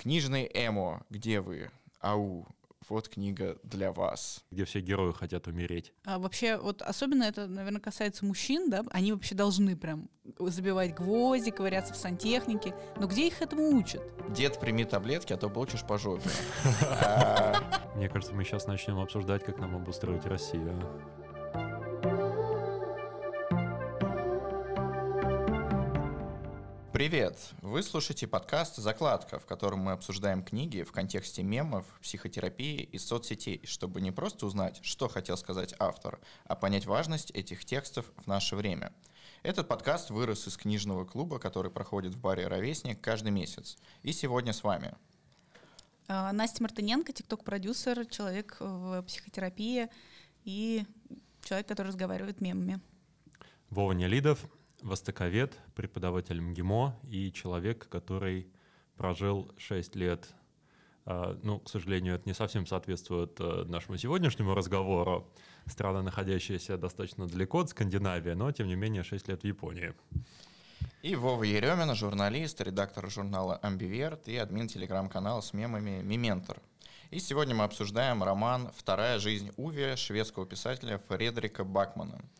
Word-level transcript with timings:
Книжный 0.00 0.50
эмо, 0.54 1.02
где 1.10 1.42
вы? 1.42 1.70
Ау, 2.00 2.48
вот 2.88 3.10
книга 3.10 3.58
для 3.62 3.92
вас. 3.92 4.42
Где 4.50 4.64
все 4.64 4.80
герои 4.80 5.12
хотят 5.12 5.46
умереть. 5.46 5.92
А 6.06 6.18
вообще, 6.18 6.56
вот 6.56 6.80
особенно 6.80 7.24
это, 7.24 7.46
наверное, 7.46 7.82
касается 7.82 8.24
мужчин, 8.24 8.70
да? 8.70 8.82
Они 8.92 9.12
вообще 9.12 9.34
должны 9.34 9.76
прям 9.76 10.08
забивать 10.38 10.94
гвозди, 10.94 11.50
ковыряться 11.50 11.92
в 11.92 11.98
сантехнике. 11.98 12.74
Но 12.96 13.08
где 13.08 13.26
их 13.26 13.42
этому 13.42 13.76
учат? 13.76 14.00
Дед, 14.32 14.58
прими 14.58 14.86
таблетки, 14.86 15.34
а 15.34 15.36
то 15.36 15.50
получишь 15.50 15.82
по 15.86 15.98
жопе. 15.98 16.30
Мне 17.94 18.08
кажется, 18.08 18.34
мы 18.34 18.44
сейчас 18.44 18.66
начнем 18.66 18.98
обсуждать, 19.00 19.44
как 19.44 19.58
нам 19.58 19.76
обустроить 19.76 20.24
Россию. 20.24 20.80
Привет! 27.00 27.38
Вы 27.62 27.82
слушаете 27.82 28.26
подкаст 28.26 28.76
«Закладка», 28.76 29.38
в 29.38 29.46
котором 29.46 29.78
мы 29.78 29.92
обсуждаем 29.92 30.44
книги 30.44 30.82
в 30.82 30.92
контексте 30.92 31.42
мемов, 31.42 31.86
психотерапии 32.02 32.82
и 32.82 32.98
соцсетей, 32.98 33.62
чтобы 33.64 34.02
не 34.02 34.10
просто 34.10 34.44
узнать, 34.44 34.80
что 34.82 35.08
хотел 35.08 35.38
сказать 35.38 35.74
автор, 35.78 36.20
а 36.44 36.56
понять 36.56 36.84
важность 36.84 37.30
этих 37.30 37.64
текстов 37.64 38.04
в 38.18 38.26
наше 38.26 38.54
время. 38.54 38.92
Этот 39.42 39.66
подкаст 39.66 40.10
вырос 40.10 40.46
из 40.46 40.58
книжного 40.58 41.06
клуба, 41.06 41.38
который 41.38 41.70
проходит 41.70 42.14
в 42.14 42.20
баре 42.20 42.46
«Ровесник» 42.46 43.00
каждый 43.00 43.32
месяц. 43.32 43.78
И 44.02 44.12
сегодня 44.12 44.52
с 44.52 44.62
вами 44.62 44.94
а, 46.06 46.30
Настя 46.32 46.62
Мартыненко, 46.64 47.14
тикток-продюсер, 47.14 48.04
человек 48.04 48.58
в 48.60 49.00
психотерапии 49.04 49.88
и 50.44 50.84
человек, 51.44 51.66
который 51.66 51.88
разговаривает 51.88 52.42
мемами. 52.42 52.78
Вова 53.70 53.92
Нелидов, 53.92 54.46
востоковед, 54.82 55.58
преподаватель 55.74 56.40
МГИМО 56.40 57.00
и 57.08 57.32
человек, 57.32 57.88
который 57.88 58.48
прожил 58.96 59.52
6 59.56 59.96
лет. 59.96 60.28
А, 61.06 61.38
ну, 61.42 61.58
к 61.58 61.68
сожалению, 61.68 62.14
это 62.14 62.28
не 62.28 62.34
совсем 62.34 62.66
соответствует 62.66 63.38
э, 63.40 63.64
нашему 63.66 63.96
сегодняшнему 63.96 64.54
разговору. 64.54 65.32
Страна, 65.66 66.02
находящаяся 66.02 66.76
достаточно 66.76 67.26
далеко 67.26 67.60
от 67.60 67.70
Скандинавии, 67.70 68.32
но, 68.32 68.52
тем 68.52 68.66
не 68.66 68.74
менее, 68.74 69.02
6 69.02 69.28
лет 69.28 69.42
в 69.42 69.46
Японии. 69.46 69.94
И 71.02 71.14
Вова 71.14 71.44
Еремина, 71.44 71.94
журналист, 71.94 72.60
редактор 72.60 73.10
журнала 73.10 73.56
«Амбиверт» 73.56 74.28
и 74.28 74.36
админ 74.36 74.68
телеграм-канала 74.68 75.40
с 75.40 75.52
мемами 75.52 76.02
«Миментор». 76.02 76.60
И 77.10 77.18
сегодня 77.18 77.54
мы 77.54 77.64
обсуждаем 77.64 78.22
роман 78.22 78.70
«Вторая 78.76 79.18
жизнь 79.18 79.50
Уви» 79.56 79.96
шведского 79.96 80.46
писателя 80.46 80.98
Фредрика 81.08 81.64
Бакмана– 81.64 82.20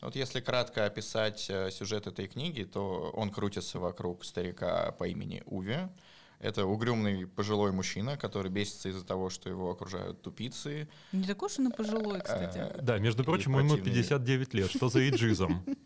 вот 0.00 0.16
если 0.16 0.40
кратко 0.40 0.84
описать 0.84 1.46
э, 1.50 1.70
сюжет 1.70 2.06
этой 2.06 2.28
книги, 2.28 2.64
то 2.64 3.10
он 3.14 3.30
крутится 3.30 3.78
вокруг 3.80 4.24
старика 4.24 4.92
по 4.92 5.08
имени 5.08 5.42
Уви. 5.46 5.88
Это 6.40 6.66
угрюмный 6.66 7.26
пожилой 7.26 7.72
мужчина, 7.72 8.16
который 8.16 8.48
бесится 8.48 8.88
из-за 8.90 9.04
того, 9.04 9.28
что 9.28 9.50
его 9.50 9.70
окружают 9.70 10.22
тупицы. 10.22 10.88
Не 11.10 11.26
такой 11.26 11.46
уж 11.46 11.58
он 11.58 11.68
и 11.68 11.72
пожилой, 11.76 12.20
кстати. 12.20 12.58
Э, 12.58 12.80
да, 12.80 12.98
между 12.98 13.24
прочим, 13.24 13.58
ему 13.58 13.76
59 13.76 14.54
лет. 14.54 14.70
Что 14.70 14.88
за 14.88 15.08
иджизм? 15.08 15.62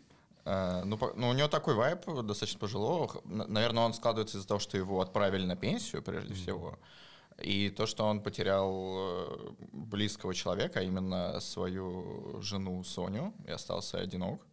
Э, 0.45 0.83
ну, 0.83 0.99
ну, 1.15 1.29
у 1.29 1.33
него 1.33 1.47
такой 1.47 1.73
вайп 1.73 2.05
достаточно 2.05 2.59
пожилого. 2.59 3.21
Наверное, 3.23 3.83
он 3.83 3.93
складывается 3.93 4.37
из-за 4.37 4.45
того, 4.45 4.59
что 4.59 4.77
его 4.77 4.99
отправили 4.99 5.45
на 5.45 5.55
пенсию, 5.55 6.03
прежде 6.03 6.33
всего. 6.33 6.77
И 7.41 7.69
то, 7.69 7.85
что 7.85 8.05
он 8.05 8.21
потерял 8.21 8.95
э, 8.97 9.49
близкого 9.71 10.33
человека, 10.33 10.79
а 10.79 10.83
именно 10.83 11.39
свою 11.39 12.41
жену 12.41 12.83
Соню, 12.83 13.33
и 13.47 13.51
остался 13.51 13.99
одинок. 13.99 14.45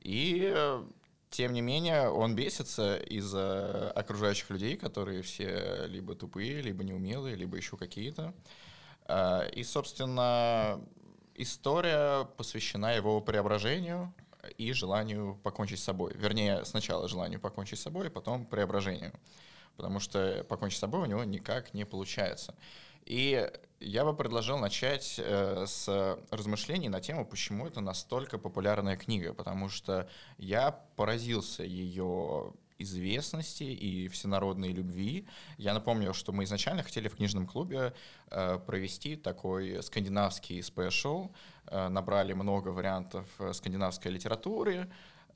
И 0.00 0.52
э, 0.54 0.84
тем 1.30 1.52
не 1.52 1.60
менее, 1.60 2.10
он 2.10 2.34
бесится 2.34 2.96
из-за 2.96 3.90
окружающих 3.92 4.50
людей, 4.50 4.76
которые 4.76 5.22
все 5.22 5.86
либо 5.86 6.14
тупые, 6.14 6.62
либо 6.62 6.84
неумелые, 6.84 7.36
либо 7.36 7.56
еще 7.56 7.76
какие-то. 7.76 8.34
Э, 9.06 9.48
и, 9.50 9.62
собственно, 9.62 10.80
история 11.34 12.24
посвящена 12.36 12.94
его 12.94 13.20
преображению 13.20 14.12
и 14.58 14.72
желанию 14.72 15.38
покончить 15.42 15.78
с 15.78 15.84
собой. 15.84 16.12
Вернее, 16.14 16.64
сначала 16.64 17.08
желанию 17.08 17.40
покончить 17.40 17.78
с 17.78 17.82
собой, 17.82 18.08
а 18.08 18.10
потом 18.10 18.46
преображению 18.46 19.12
потому 19.76 20.00
что 20.00 20.44
покончить 20.48 20.78
с 20.78 20.80
собой 20.80 21.00
у 21.00 21.06
него 21.06 21.24
никак 21.24 21.74
не 21.74 21.84
получается. 21.84 22.54
И 23.04 23.50
я 23.80 24.04
бы 24.04 24.16
предложил 24.16 24.58
начать 24.58 25.16
э, 25.18 25.64
с 25.66 26.18
размышлений 26.30 26.88
на 26.88 27.00
тему, 27.00 27.26
почему 27.26 27.66
это 27.66 27.80
настолько 27.80 28.38
популярная 28.38 28.96
книга, 28.96 29.34
потому 29.34 29.68
что 29.68 30.08
я 30.38 30.70
поразился 30.96 31.64
ее 31.64 32.54
известности 32.78 33.64
и 33.64 34.08
всенародной 34.08 34.72
любви. 34.72 35.26
Я 35.58 35.74
напомню, 35.74 36.12
что 36.14 36.32
мы 36.32 36.44
изначально 36.44 36.82
хотели 36.82 37.08
в 37.08 37.16
книжном 37.16 37.46
клубе 37.46 37.94
э, 38.30 38.58
провести 38.66 39.16
такой 39.16 39.82
скандинавский 39.82 40.62
спешл, 40.62 41.30
э, 41.66 41.88
набрали 41.88 42.32
много 42.32 42.70
вариантов 42.70 43.26
э, 43.38 43.52
скандинавской 43.52 44.10
литературы, 44.12 44.90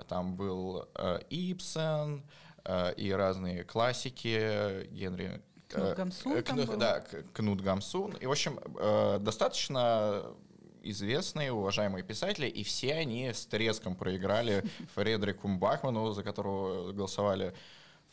там 0.08 0.36
был 0.36 0.88
э, 0.94 1.20
Ипсен, 1.30 2.24
и 2.96 3.12
разные 3.12 3.64
классики, 3.64 4.86
Генри... 4.90 5.42
Кнут 5.68 5.96
Гамсун 5.96 6.32
э, 6.32 6.42
Кнут, 6.42 6.78
Да, 6.78 7.04
Кнут 7.32 7.60
Гамсун. 7.60 8.12
И, 8.12 8.26
в 8.26 8.30
общем, 8.30 8.58
э, 8.78 9.18
достаточно 9.20 10.24
известные, 10.82 11.52
уважаемые 11.52 12.02
писатели, 12.02 12.46
и 12.46 12.62
все 12.62 12.94
они 12.94 13.32
с 13.32 13.46
треском 13.46 13.94
проиграли 13.94 14.64
Фредерику 14.94 15.48
Бахману, 15.48 16.12
за 16.12 16.22
которого 16.22 16.92
голосовали 16.92 17.54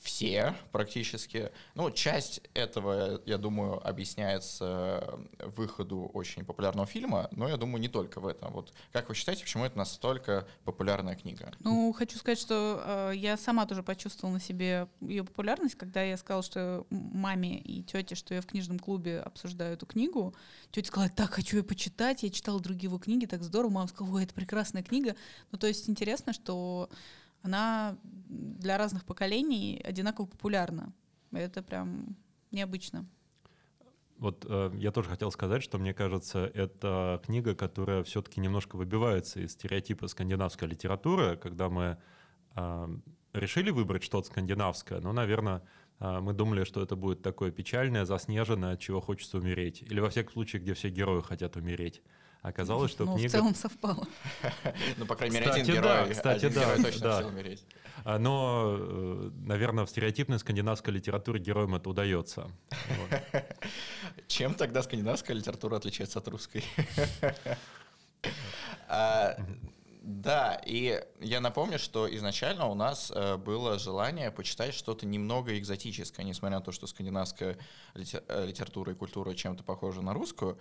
все 0.01 0.55
практически. 0.71 1.51
Ну, 1.73 1.89
часть 1.91 2.41
этого, 2.53 3.21
я 3.25 3.37
думаю, 3.37 3.85
объясняется 3.85 5.19
выходу 5.39 6.09
очень 6.13 6.45
популярного 6.45 6.85
фильма, 6.85 7.27
но 7.31 7.47
я 7.49 7.57
думаю, 7.57 7.81
не 7.81 7.87
только 7.87 8.19
в 8.19 8.27
этом. 8.27 8.53
Вот 8.53 8.73
как 8.91 9.09
вы 9.09 9.15
считаете, 9.15 9.43
почему 9.43 9.65
это 9.65 9.77
настолько 9.77 10.47
популярная 10.63 11.15
книга? 11.15 11.51
Ну, 11.59 11.91
хочу 11.93 12.17
сказать, 12.17 12.39
что 12.39 12.83
э, 12.85 13.11
я 13.15 13.37
сама 13.37 13.65
тоже 13.65 13.83
почувствовала 13.83 14.35
на 14.35 14.39
себе 14.39 14.87
ее 15.01 15.23
популярность, 15.23 15.75
когда 15.75 16.03
я 16.03 16.17
сказала, 16.17 16.43
что 16.43 16.85
маме 16.89 17.57
и 17.59 17.81
тете, 17.81 18.15
что 18.15 18.33
я 18.33 18.41
в 18.41 18.45
книжном 18.45 18.79
клубе 18.79 19.19
обсуждаю 19.19 19.73
эту 19.73 19.85
книгу. 19.85 20.35
Тетя 20.71 20.87
сказала, 20.87 21.09
так, 21.09 21.31
хочу 21.31 21.57
ее 21.57 21.63
почитать. 21.63 22.23
Я 22.23 22.29
читала 22.29 22.59
другие 22.59 22.87
его 22.87 22.99
книги, 22.99 23.25
так 23.25 23.43
здорово. 23.43 23.71
Мама 23.71 23.87
сказала, 23.87 24.15
ой, 24.15 24.23
это 24.23 24.33
прекрасная 24.33 24.83
книга. 24.83 25.15
Ну, 25.51 25.57
то 25.57 25.67
есть 25.67 25.89
интересно, 25.89 26.33
что 26.33 26.89
она 27.45 27.97
для 28.27 28.77
разных 28.77 29.05
поколений 29.05 29.79
одинаково 29.83 30.25
популярна. 30.25 30.93
Это 31.31 31.61
прям 31.61 32.17
необычно. 32.51 33.05
Вот 34.17 34.45
э, 34.49 34.71
я 34.75 34.91
тоже 34.91 35.09
хотел 35.09 35.31
сказать, 35.31 35.61
что 35.61 35.77
мне 35.77 35.93
кажется, 35.93 36.49
это 36.53 37.21
книга, 37.25 37.53
которая 37.53 38.03
все-таки 38.03 38.39
немножко 38.41 38.77
выбивается 38.77 39.41
из 39.41 39.51
стереотипа 39.51 40.07
скандинавской 40.07 40.67
литературы, 40.69 41.37
когда 41.37 41.69
мы 41.69 41.97
э, 42.55 42.87
решили 43.33 43.71
выбрать 43.71 44.03
что-то 44.03 44.27
скандинавское, 44.27 45.01
но, 45.01 45.11
наверное, 45.11 45.61
э, 45.99 46.19
мы 46.21 46.33
думали, 46.33 46.63
что 46.63 46.81
это 46.81 46.95
будет 46.95 47.21
такое 47.21 47.51
печальное, 47.51 48.05
заснеженное, 48.05 48.73
от 48.73 48.79
чего 48.79 49.01
хочется 49.01 49.37
умереть. 49.37 49.81
Или 49.81 49.99
во 49.99 50.09
всяком 50.09 50.31
случае, 50.31 50.61
где 50.61 50.73
все 50.73 50.89
герои 50.89 51.21
хотят 51.21 51.57
умереть. 51.57 52.01
Оказалось, 52.45 52.91
что 52.91 53.05
ну, 53.05 53.15
книга... 53.15 53.29
в 53.29 53.31
целом 53.31 53.55
совпало. 53.55 54.07
Ну, 54.97 55.05
по 55.07 55.15
крайней 55.15 55.39
мере, 55.39 55.49
один 55.49 55.65
герой, 55.65 56.11
кстати, 56.11 56.47
да, 56.49 56.75
точно 56.77 57.27
умереть. 57.27 57.65
А, 58.03 58.19
но, 58.19 58.77
э, 58.77 59.31
наверное, 59.45 59.85
в 59.85 59.89
стереотипной 59.89 60.37
скандинавской 60.37 60.93
литературе 60.93 61.39
героям 61.39 61.73
это 61.73 61.89
удается. 61.89 62.51
Чем 64.27 64.53
тогда 64.53 64.83
скандинавская 64.83 65.35
литература 65.35 65.77
отличается 65.77 66.19
от 66.19 66.27
русской? 66.27 66.63
А, 68.87 69.35
да, 70.01 70.61
и 70.63 71.03
я 71.19 71.41
напомню, 71.41 71.79
что 71.79 72.07
изначально 72.15 72.67
у 72.67 72.75
нас 72.75 73.11
э, 73.13 73.37
было 73.37 73.79
желание 73.79 74.29
почитать 74.29 74.75
что-то 74.75 75.07
немного 75.07 75.57
экзотическое, 75.57 76.23
несмотря 76.23 76.57
на 76.57 76.63
то, 76.63 76.71
что 76.71 76.85
скандинавская 76.85 77.57
э, 77.95 78.45
литература 78.45 78.91
и 78.93 78.95
культура 78.95 79.33
чем-то 79.33 79.63
похожа 79.63 80.01
на 80.01 80.13
русскую, 80.13 80.59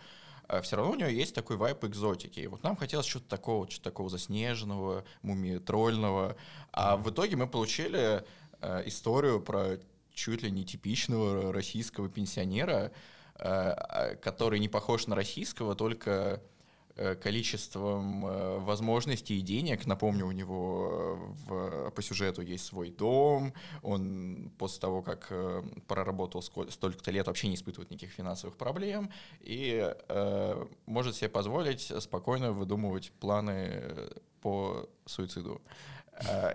все 0.63 0.77
равно 0.77 0.93
у 0.93 0.95
нее 0.97 1.17
есть 1.17 1.35
такой 1.35 1.57
вайп 1.57 1.85
экзотики. 1.85 2.41
И 2.41 2.47
вот 2.47 2.63
нам 2.63 2.77
хотелось 2.77 3.07
что-то 3.07 3.29
такого, 3.29 3.71
что-то 3.71 3.91
такого 3.91 4.11
заснеженного, 4.11 5.05
мумитрольного. 5.23 6.37
А 6.73 6.97
в 6.97 7.11
итоге 7.11 7.37
мы 7.37 7.47
получили 7.47 8.25
историю 8.85 9.41
про 9.41 9.79
чуть 10.13 10.43
ли 10.43 10.51
не 10.51 10.65
типичного 10.65 11.53
российского 11.53 12.09
пенсионера, 12.09 12.93
который 13.35 14.59
не 14.61 14.69
похож 14.69 15.07
на 15.07 15.17
российского, 15.17 15.75
только 15.75 16.41
количеством 17.17 18.27
э, 18.27 18.59
возможностей 18.59 19.39
и 19.39 19.43
денег. 19.43 19.87
Напомню, 19.87 20.27
у 20.27 20.33
него 20.33 20.89
э, 20.91 21.33
в, 21.47 21.91
по 21.91 22.03
сюжету 22.03 22.43
есть 22.43 22.65
свой 22.65 22.91
дом, 22.91 23.53
он 23.83 24.53
после 24.59 24.81
того, 24.81 25.03
как 25.03 25.33
проработал 25.89 26.43
столько-то 26.43 27.11
лет, 27.11 27.27
вообще 27.27 27.49
не 27.49 27.57
испытывает 27.57 27.91
никаких 27.91 28.15
финансовых 28.15 28.57
проблем 28.57 29.11
и 29.41 29.93
э, 30.09 30.67
может 30.87 31.17
себе 31.17 31.29
позволить 31.29 31.93
спокойно 32.01 32.53
выдумывать 32.53 33.13
планы 33.21 34.11
по 34.41 34.89
суициду. 35.07 35.61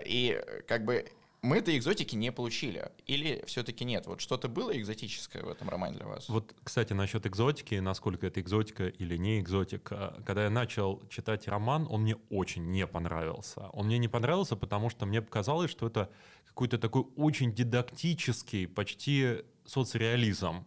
И 0.06 0.42
как 0.66 0.86
бы 0.86 1.04
мы 1.42 1.58
этой 1.58 1.76
экзотики 1.78 2.16
не 2.16 2.30
получили. 2.32 2.90
Или 3.06 3.42
все-таки 3.46 3.84
нет? 3.84 4.06
Вот 4.06 4.20
что-то 4.20 4.48
было 4.48 4.76
экзотическое 4.76 5.42
в 5.42 5.48
этом 5.48 5.68
романе 5.68 5.96
для 5.96 6.06
вас? 6.06 6.28
Вот, 6.28 6.54
кстати, 6.62 6.92
насчет 6.92 7.26
экзотики, 7.26 7.76
насколько 7.76 8.26
это 8.26 8.40
экзотика 8.40 8.88
или 8.88 9.16
не 9.16 9.40
экзотика. 9.40 10.22
Когда 10.26 10.44
я 10.44 10.50
начал 10.50 11.02
читать 11.08 11.48
роман, 11.48 11.86
он 11.88 12.02
мне 12.02 12.16
очень 12.28 12.66
не 12.66 12.86
понравился. 12.86 13.68
Он 13.72 13.86
мне 13.86 13.98
не 13.98 14.08
понравился, 14.08 14.56
потому 14.56 14.90
что 14.90 15.06
мне 15.06 15.22
показалось, 15.22 15.70
что 15.70 15.86
это 15.86 16.10
какой-то 16.44 16.78
такой 16.78 17.06
очень 17.16 17.54
дидактический, 17.54 18.66
почти 18.68 19.42
соцреализм. 19.64 20.66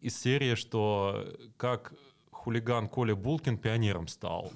Из 0.00 0.20
серии, 0.20 0.54
что 0.54 1.26
как 1.56 1.94
хулиган 2.30 2.88
Коля 2.88 3.14
Булкин 3.14 3.58
пионером 3.58 4.08
стал. 4.08 4.52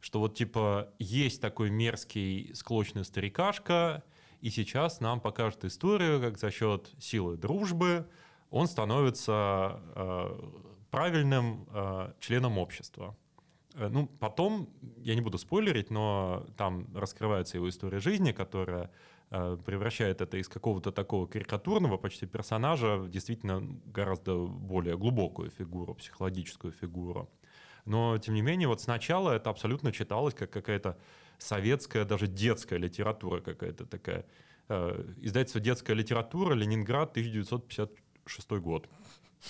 Что 0.00 0.20
вот 0.20 0.36
типа 0.36 0.92
есть 0.98 1.40
такой 1.40 1.70
мерзкий 1.70 2.54
склочный 2.54 3.04
старикашка, 3.04 4.04
и 4.44 4.50
сейчас 4.50 5.00
нам 5.00 5.20
покажут 5.20 5.64
историю, 5.64 6.20
как 6.20 6.36
за 6.36 6.50
счет 6.50 6.90
силы 6.98 7.38
дружбы 7.38 8.06
он 8.50 8.66
становится 8.66 9.80
э, 9.96 10.50
правильным 10.90 11.66
э, 11.72 12.12
членом 12.20 12.58
общества. 12.58 13.16
Э, 13.74 13.88
ну, 13.88 14.06
потом, 14.06 14.68
я 14.98 15.14
не 15.14 15.22
буду 15.22 15.38
спойлерить, 15.38 15.90
но 15.90 16.46
там 16.58 16.94
раскрывается 16.94 17.56
его 17.56 17.70
история 17.70 18.00
жизни, 18.00 18.32
которая 18.32 18.90
э, 19.30 19.56
превращает 19.64 20.20
это 20.20 20.36
из 20.36 20.48
какого-то 20.48 20.92
такого 20.92 21.26
карикатурного 21.26 21.96
почти 21.96 22.26
персонажа 22.26 22.98
в 22.98 23.08
действительно 23.08 23.62
гораздо 23.86 24.44
более 24.44 24.98
глубокую 24.98 25.48
фигуру, 25.48 25.94
психологическую 25.94 26.74
фигуру. 26.74 27.30
Но, 27.86 28.18
тем 28.18 28.34
не 28.34 28.42
менее, 28.42 28.68
вот 28.68 28.82
сначала 28.82 29.32
это 29.32 29.48
абсолютно 29.48 29.90
читалось 29.90 30.34
как 30.34 30.50
какая-то 30.50 30.98
советская, 31.38 32.04
даже 32.04 32.26
детская 32.26 32.78
литература 32.78 33.40
какая-то 33.40 33.86
такая. 33.86 34.26
Э, 34.68 35.04
издательство 35.20 35.60
«Детская 35.60 35.94
литература», 35.94 36.54
Ленинград, 36.54 37.10
1956 37.10 38.50
год. 38.52 38.88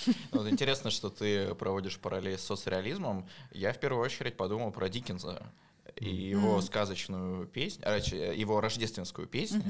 Ну, 0.06 0.12
вот 0.32 0.48
интересно, 0.48 0.90
что 0.90 1.08
ты 1.08 1.54
проводишь 1.54 1.98
параллель 1.98 2.36
с 2.36 2.42
соцреализмом. 2.42 3.28
Я 3.52 3.72
в 3.72 3.78
первую 3.78 4.02
очередь 4.04 4.36
подумал 4.36 4.72
про 4.72 4.88
Диккенса 4.88 5.52
и 5.96 6.08
его 6.08 6.58
mm. 6.58 6.62
сказочную 6.62 7.46
песню, 7.46 7.84
а, 7.86 7.96
его 7.98 8.60
рождественскую 8.60 9.28
песню. 9.28 9.62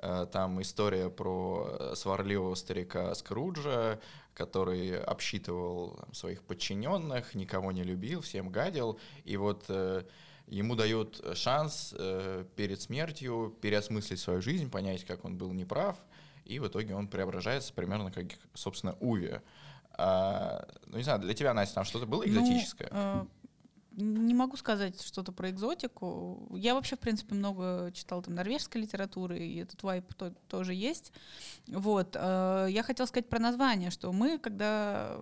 Mm-hmm. 0.00 0.26
Там 0.26 0.60
история 0.60 1.08
про 1.08 1.94
сварливого 1.94 2.54
старика 2.54 3.14
Скруджа, 3.14 3.98
который 4.34 5.00
обсчитывал 5.00 5.98
своих 6.12 6.42
подчиненных, 6.42 7.34
никого 7.34 7.72
не 7.72 7.82
любил, 7.82 8.20
всем 8.20 8.50
гадил. 8.50 8.98
И 9.24 9.36
вот 9.36 9.64
э, 9.68 10.02
ему 10.46 10.74
дают 10.74 11.24
шанс 11.34 11.94
э, 11.96 12.44
перед 12.56 12.80
смертью 12.80 13.56
переосмыслить 13.60 14.18
свою 14.18 14.42
жизнь, 14.42 14.70
понять, 14.70 15.04
как 15.04 15.24
он 15.24 15.36
был 15.36 15.52
неправ, 15.52 15.96
и 16.44 16.58
в 16.58 16.66
итоге 16.66 16.94
он 16.94 17.08
преображается 17.08 17.72
примерно 17.72 18.10
как, 18.10 18.26
собственно, 18.54 18.96
Уви. 19.00 19.40
А, 19.92 20.66
ну, 20.86 20.96
не 20.96 21.02
знаю, 21.02 21.20
для 21.20 21.34
тебя, 21.34 21.54
Настя, 21.54 21.76
там 21.76 21.84
что-то 21.84 22.06
было 22.06 22.22
ну, 22.22 22.28
экзотическое? 22.28 22.90
Ну, 22.90 23.28
не 23.92 24.34
могу 24.34 24.56
сказать 24.56 25.02
что-то 25.02 25.32
про 25.32 25.50
экзотику. 25.50 26.48
Я 26.56 26.74
вообще, 26.74 26.96
в 26.96 27.00
принципе, 27.00 27.34
много 27.34 27.90
читала 27.92 28.22
там 28.22 28.34
норвежской 28.34 28.82
литературы, 28.82 29.38
и 29.38 29.58
этот 29.58 29.82
вайп 29.82 30.14
то, 30.14 30.32
тоже 30.48 30.74
есть. 30.74 31.12
Вот. 31.66 32.16
Э, 32.18 32.66
я 32.70 32.82
хотела 32.82 33.06
сказать 33.06 33.28
про 33.28 33.38
название, 33.38 33.90
что 33.90 34.12
мы, 34.12 34.38
когда 34.38 35.16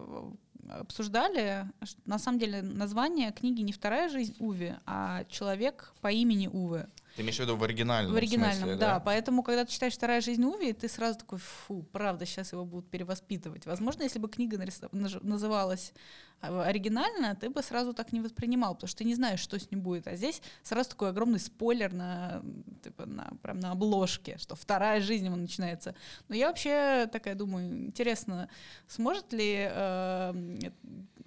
обсуждали, 0.70 1.67
на 2.05 2.19
самом 2.19 2.38
деле 2.38 2.62
название 2.62 3.32
книги 3.32 3.62
не 3.62 3.73
«Вторая 3.73 4.09
жизнь 4.09 4.35
Уви», 4.38 4.75
а 4.87 5.25
«Человек 5.25 5.93
по 6.00 6.11
имени 6.11 6.47
Уве». 6.49 6.88
Ты 7.17 7.23
имеешь 7.23 7.37
в 7.37 7.41
виду 7.41 7.56
в 7.56 7.65
оригинальном 7.65 8.12
В 8.12 8.17
оригинальном, 8.17 8.59
смысле, 8.59 8.76
да? 8.76 8.94
да. 8.94 9.00
Поэтому, 9.00 9.43
когда 9.43 9.65
ты 9.65 9.73
читаешь 9.73 9.94
«Вторая 9.94 10.20
жизнь 10.20 10.44
Уви», 10.44 10.73
ты 10.73 10.88
сразу 10.88 11.19
такой, 11.19 11.38
фу, 11.38 11.82
правда, 11.93 12.25
сейчас 12.26 12.53
его 12.53 12.65
будут 12.65 12.88
перевоспитывать. 12.91 13.67
Возможно, 13.67 14.03
если 14.05 14.19
бы 14.19 14.29
книга 14.29 14.62
называлась 14.93 15.93
оригинально, 16.40 17.35
ты 17.35 17.50
бы 17.50 17.62
сразу 17.62 17.93
так 17.93 18.12
не 18.12 18.20
воспринимал, 18.20 18.75
потому 18.75 18.88
что 18.88 18.99
ты 18.99 19.05
не 19.05 19.14
знаешь, 19.14 19.40
что 19.40 19.58
с 19.58 19.70
ним 19.70 19.81
будет. 19.81 20.06
А 20.06 20.17
здесь 20.17 20.40
сразу 20.62 20.90
такой 20.90 21.11
огромный 21.11 21.40
спойлер 21.40 21.93
на, 21.93 22.43
типа, 22.82 23.06
на, 23.06 23.32
прям 23.43 23.58
на 23.61 23.73
обложке, 23.73 24.38
что 24.38 24.55
вторая 24.55 25.00
жизнь 25.00 25.26
ему 25.26 25.37
начинается. 25.37 25.94
Но 26.29 26.35
я 26.35 26.49
вообще 26.49 27.08
такая 27.11 27.35
думаю, 27.35 27.87
интересно, 27.87 28.49
сможет 28.87 29.32
ли 29.32 29.69
э, 29.69 30.58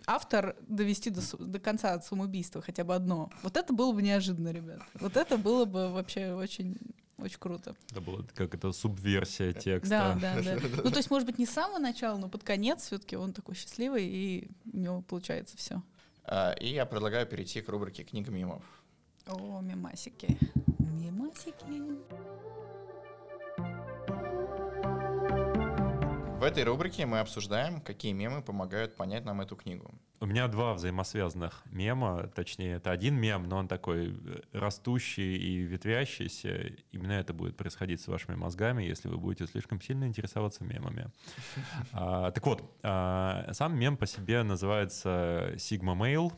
автор 0.08 0.56
довести 0.68 1.10
до, 1.10 1.22
до 1.38 1.60
конца 1.60 1.94
от 1.94 2.06
самоубийства 2.06 2.62
хотя 2.62 2.84
бы 2.84 2.96
одно? 2.96 3.30
Вот 3.44 3.58
это 3.58 3.74
было 3.74 3.92
бы 3.92 4.02
неожиданно, 4.02 4.50
ребят. 4.50 4.82
Вот 4.94 5.18
это 5.18 5.38
было 5.38 5.66
бы 5.66 5.90
вообще 5.90 6.34
очень 6.34 6.78
очень 7.22 7.40
круто. 7.40 7.76
Это 7.92 8.02
была 8.02 8.24
как 8.34 8.54
это 8.54 8.72
субверсия 8.72 9.54
текста. 9.54 10.18
Да, 10.20 10.36
да, 10.36 10.42
да. 10.42 10.60
Ну, 10.84 10.90
то 10.90 10.98
есть, 10.98 11.10
может 11.10 11.26
быть, 11.26 11.38
не 11.38 11.46
с 11.46 11.52
самого 11.52 11.80
начала, 11.80 12.18
но 12.18 12.28
под 12.30 12.44
конец 12.44 12.84
все-таки 12.86 13.16
он 13.16 13.34
такой 13.34 13.56
счастливый, 13.56 14.06
и 14.06 14.50
у 14.72 14.78
него 14.78 15.02
получается 15.02 15.58
все. 15.58 15.82
А, 16.26 16.52
и 16.54 16.74
я 16.74 16.86
предлагаю 16.86 17.26
перейти 17.26 17.62
к 17.62 17.70
рубрике 17.70 18.04
книга 18.04 18.32
мимов. 18.32 18.64
О, 19.28 19.62
мимасики. 19.62 20.38
Мимасики. 20.80 21.82
В 26.40 26.44
этой 26.44 26.64
рубрике 26.64 27.06
мы 27.06 27.20
обсуждаем, 27.20 27.82
какие 27.82 28.14
мемы 28.14 28.42
помогают 28.42 28.96
понять 28.96 29.26
нам 29.26 29.42
эту 29.42 29.56
книгу. 29.56 29.94
У 30.24 30.28
меня 30.28 30.48
два 30.48 30.76
взаимосвязанных 30.76 31.64
мема, 31.72 32.28
точнее, 32.36 32.76
это 32.76 32.92
один 32.92 33.16
мем, 33.16 33.50
но 33.50 33.58
он 33.58 33.68
такой 33.68 34.10
э, 34.10 34.42
растущий 34.54 35.36
и 35.36 35.58
ветвящийся. 35.64 36.74
Именно 36.92 37.14
это 37.14 37.34
будет 37.34 37.58
происходить 37.58 38.02
с 38.02 38.08
вашими 38.08 38.36
мозгами, 38.36 38.84
если 38.84 39.08
вы 39.08 39.18
будете 39.18 39.48
слишком 39.48 39.82
сильно 39.82 40.06
интересоваться 40.06 40.64
мемами. 40.64 41.08
А, 41.94 42.30
так 42.32 42.46
вот, 42.46 42.64
а, 42.84 43.50
сам 43.54 43.76
мем 43.76 43.98
по 43.98 44.06
себе 44.06 44.44
называется 44.44 45.54
Sigma 45.56 45.98
Mail. 45.98 46.32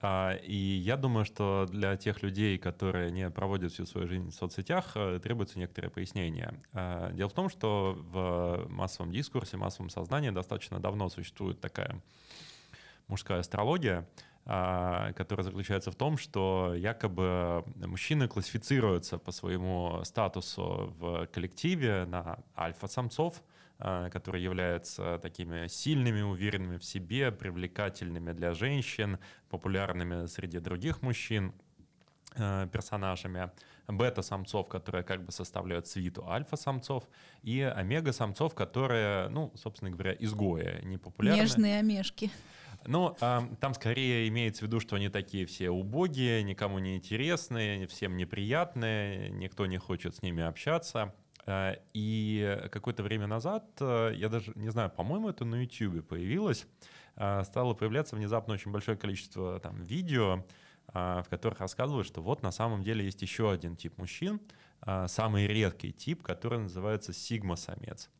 А, 0.00 0.34
и 0.34 0.54
я 0.54 0.96
думаю, 0.96 1.24
что 1.24 1.66
для 1.68 1.96
тех 1.96 2.22
людей, 2.22 2.56
которые 2.56 3.10
не 3.10 3.28
проводят 3.30 3.72
всю 3.72 3.84
свою 3.84 4.06
жизнь 4.06 4.30
в 4.30 4.34
соцсетях, 4.34 4.92
э, 4.94 5.18
требуется 5.20 5.58
некоторое 5.58 5.90
пояснение. 5.90 6.54
А, 6.72 7.10
дело 7.12 7.30
в 7.30 7.34
том, 7.34 7.48
что 7.48 7.96
в 8.12 8.66
массовом 8.68 9.10
дискурсе, 9.10 9.56
массовом 9.56 9.90
сознании 9.90 10.30
достаточно 10.30 10.78
давно 10.78 11.08
существует 11.08 11.60
такая 11.60 12.00
мужская 13.12 13.40
астрология, 13.40 14.08
а, 14.44 15.12
которая 15.12 15.44
заключается 15.44 15.90
в 15.90 15.94
том, 15.94 16.18
что 16.18 16.74
якобы 16.74 17.64
мужчины 17.76 18.26
классифицируются 18.26 19.18
по 19.18 19.30
своему 19.30 20.00
статусу 20.04 20.94
в 20.98 21.26
коллективе 21.26 22.06
на 22.06 22.38
альфа-самцов, 22.56 23.42
а, 23.78 24.10
которые 24.10 24.42
являются 24.42 25.18
такими 25.22 25.68
сильными, 25.68 26.22
уверенными 26.22 26.78
в 26.78 26.84
себе, 26.84 27.30
привлекательными 27.30 28.32
для 28.32 28.54
женщин, 28.54 29.18
популярными 29.48 30.26
среди 30.26 30.58
других 30.58 31.02
мужчин 31.02 31.52
персонажами, 32.34 33.50
бета-самцов, 33.88 34.68
которые 34.68 35.04
как 35.04 35.24
бы 35.24 35.32
составляют 35.32 35.86
свиту 35.86 36.26
альфа-самцов, 36.28 37.08
и 37.42 37.60
омега-самцов, 37.60 38.54
которые, 38.54 39.28
ну, 39.28 39.52
собственно 39.56 39.90
говоря, 39.90 40.14
изгои, 40.18 40.84
непопулярны. 40.84 41.40
Нежные 41.40 41.78
омешки. 41.78 42.30
Ну, 42.86 43.16
а, 43.20 43.48
там 43.60 43.74
скорее 43.74 44.28
имеется 44.28 44.64
в 44.64 44.66
виду, 44.66 44.80
что 44.80 44.96
они 44.96 45.08
такие 45.08 45.46
все 45.46 45.70
убогие, 45.70 46.42
никому 46.42 46.78
не 46.78 46.96
интересные, 46.96 47.86
всем 47.86 48.16
неприятные, 48.16 49.30
никто 49.30 49.66
не 49.66 49.78
хочет 49.78 50.16
с 50.16 50.22
ними 50.22 50.42
общаться. 50.42 51.14
Э, 51.46 51.76
и 51.92 52.58
какое-то 52.70 53.02
время 53.02 53.26
назад, 53.26 53.64
э, 53.80 54.12
я 54.16 54.28
даже 54.28 54.52
не 54.54 54.70
знаю, 54.70 54.90
по-моему, 54.90 55.28
это 55.28 55.44
на 55.44 55.56
YouTube 55.62 56.06
появилось, 56.06 56.66
э, 57.16 57.42
стало 57.44 57.74
появляться 57.74 58.16
внезапно 58.16 58.54
очень 58.54 58.70
большое 58.70 58.96
количество 58.96 59.58
там, 59.60 59.82
видео, 59.82 60.44
в 60.88 61.26
которых 61.30 61.60
рассказывают, 61.60 62.06
что 62.06 62.20
вот 62.22 62.42
на 62.42 62.52
самом 62.52 62.82
деле 62.82 63.04
есть 63.04 63.22
еще 63.22 63.50
один 63.50 63.76
тип 63.76 63.96
мужчин, 63.96 64.40
самый 65.06 65.46
редкий 65.46 65.92
тип, 65.92 66.22
который 66.22 66.58
называется 66.58 67.12
сигма-самец. 67.12 68.10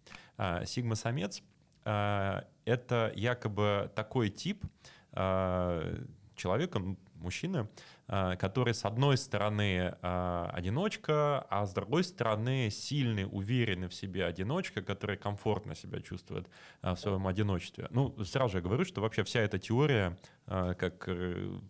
Сигма-самец— 0.64 1.42
это 1.84 3.12
якобы 3.14 3.90
такой 3.94 4.30
тип 4.30 4.64
человека, 5.12 6.80
мужчины, 7.22 7.68
а, 8.08 8.36
который 8.36 8.74
с 8.74 8.84
одной 8.84 9.16
стороны 9.16 9.96
а, 10.02 10.50
одиночка, 10.52 11.46
а 11.48 11.64
с 11.64 11.72
другой 11.72 12.04
стороны 12.04 12.68
сильный, 12.70 13.26
уверенный 13.30 13.88
в 13.88 13.94
себе 13.94 14.26
одиночка, 14.26 14.82
который 14.82 15.16
комфортно 15.16 15.74
себя 15.74 16.00
чувствует 16.00 16.48
а, 16.82 16.94
в 16.94 17.00
своем 17.00 17.26
одиночестве. 17.26 17.86
Ну, 17.90 18.14
сразу 18.24 18.54
же 18.54 18.60
говорю, 18.60 18.84
что 18.84 19.00
вообще 19.00 19.22
вся 19.22 19.40
эта 19.40 19.58
теория, 19.58 20.18
как, 20.46 21.04
э, 21.06 21.60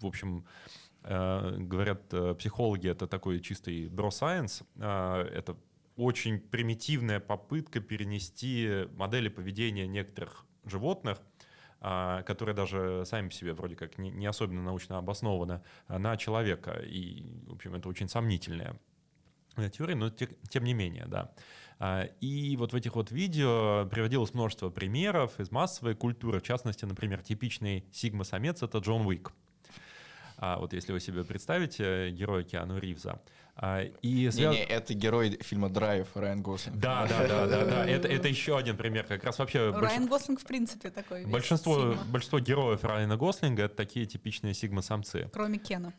в 0.00 0.06
общем, 0.06 0.44
говорят 1.02 2.12
э, 2.12 2.34
психологи, 2.34 2.88
это 2.88 3.06
такой 3.06 3.40
чистый 3.40 3.86
bro 3.86 4.08
science, 4.08 4.64
это 4.76 5.56
очень 5.96 6.40
примитивная 6.40 7.20
попытка 7.20 7.80
перенести 7.80 8.86
модели 8.96 9.28
поведения 9.28 9.86
некоторых 9.86 10.44
животных— 10.64 11.18
которые 11.80 12.54
даже 12.54 13.04
сами 13.04 13.28
себе 13.30 13.52
вроде 13.52 13.76
как 13.76 13.98
не, 13.98 14.26
особенно 14.26 14.62
научно 14.62 14.98
обоснованы, 14.98 15.62
на 15.88 16.16
человека. 16.16 16.80
И, 16.82 17.44
в 17.46 17.52
общем, 17.52 17.74
это 17.74 17.88
очень 17.88 18.08
сомнительная 18.08 18.76
теории, 19.72 19.94
но 19.94 20.10
те, 20.10 20.28
тем 20.48 20.64
не 20.64 20.74
менее, 20.74 21.06
да. 21.06 21.32
И 22.20 22.56
вот 22.58 22.72
в 22.72 22.76
этих 22.76 22.96
вот 22.96 23.10
видео 23.10 23.86
приводилось 23.90 24.32
множество 24.32 24.70
примеров 24.70 25.38
из 25.38 25.50
массовой 25.50 25.94
культуры, 25.94 26.40
в 26.40 26.42
частности, 26.42 26.86
например, 26.86 27.22
типичный 27.22 27.84
сигма-самец— 27.92 28.62
это 28.64 28.78
Джон 28.78 29.06
Уик. 29.06 29.32
А 30.38 30.58
вот 30.58 30.72
если 30.72 30.92
вы 30.92 31.00
себе 31.00 31.24
представите 31.24 32.10
героя 32.10 32.42
Киану 32.42 32.78
Ривза. 32.78 33.20
А, 33.58 33.82
и 34.02 34.30
связ... 34.30 34.52
не, 34.52 34.58
не, 34.58 34.64
это 34.64 34.92
герой 34.92 35.38
фильма 35.40 35.70
«Драйв» 35.70 36.08
Райан 36.14 36.42
Гослинг. 36.42 36.76
Да, 36.76 37.06
да, 37.06 37.26
да, 37.26 37.46
да, 37.46 37.64
да. 37.64 37.86
Это, 37.88 38.06
это 38.06 38.28
еще 38.28 38.58
один 38.58 38.76
пример. 38.76 39.04
Как 39.04 39.24
раз 39.24 39.38
вообще... 39.38 39.70
Райан 39.70 40.06
больш... 40.08 40.22
Гослинг, 40.22 40.40
в 40.40 40.44
принципе, 40.44 40.90
такой 40.90 41.24
большинство, 41.24 41.94
большинство 42.08 42.38
героев 42.38 42.84
Райана 42.84 43.16
Гослинга— 43.16 43.62
это 43.64 43.74
такие 43.74 44.04
типичные 44.04 44.52
сигма-самцы. 44.52 45.30
Кроме 45.32 45.58
Кена. 45.58 45.94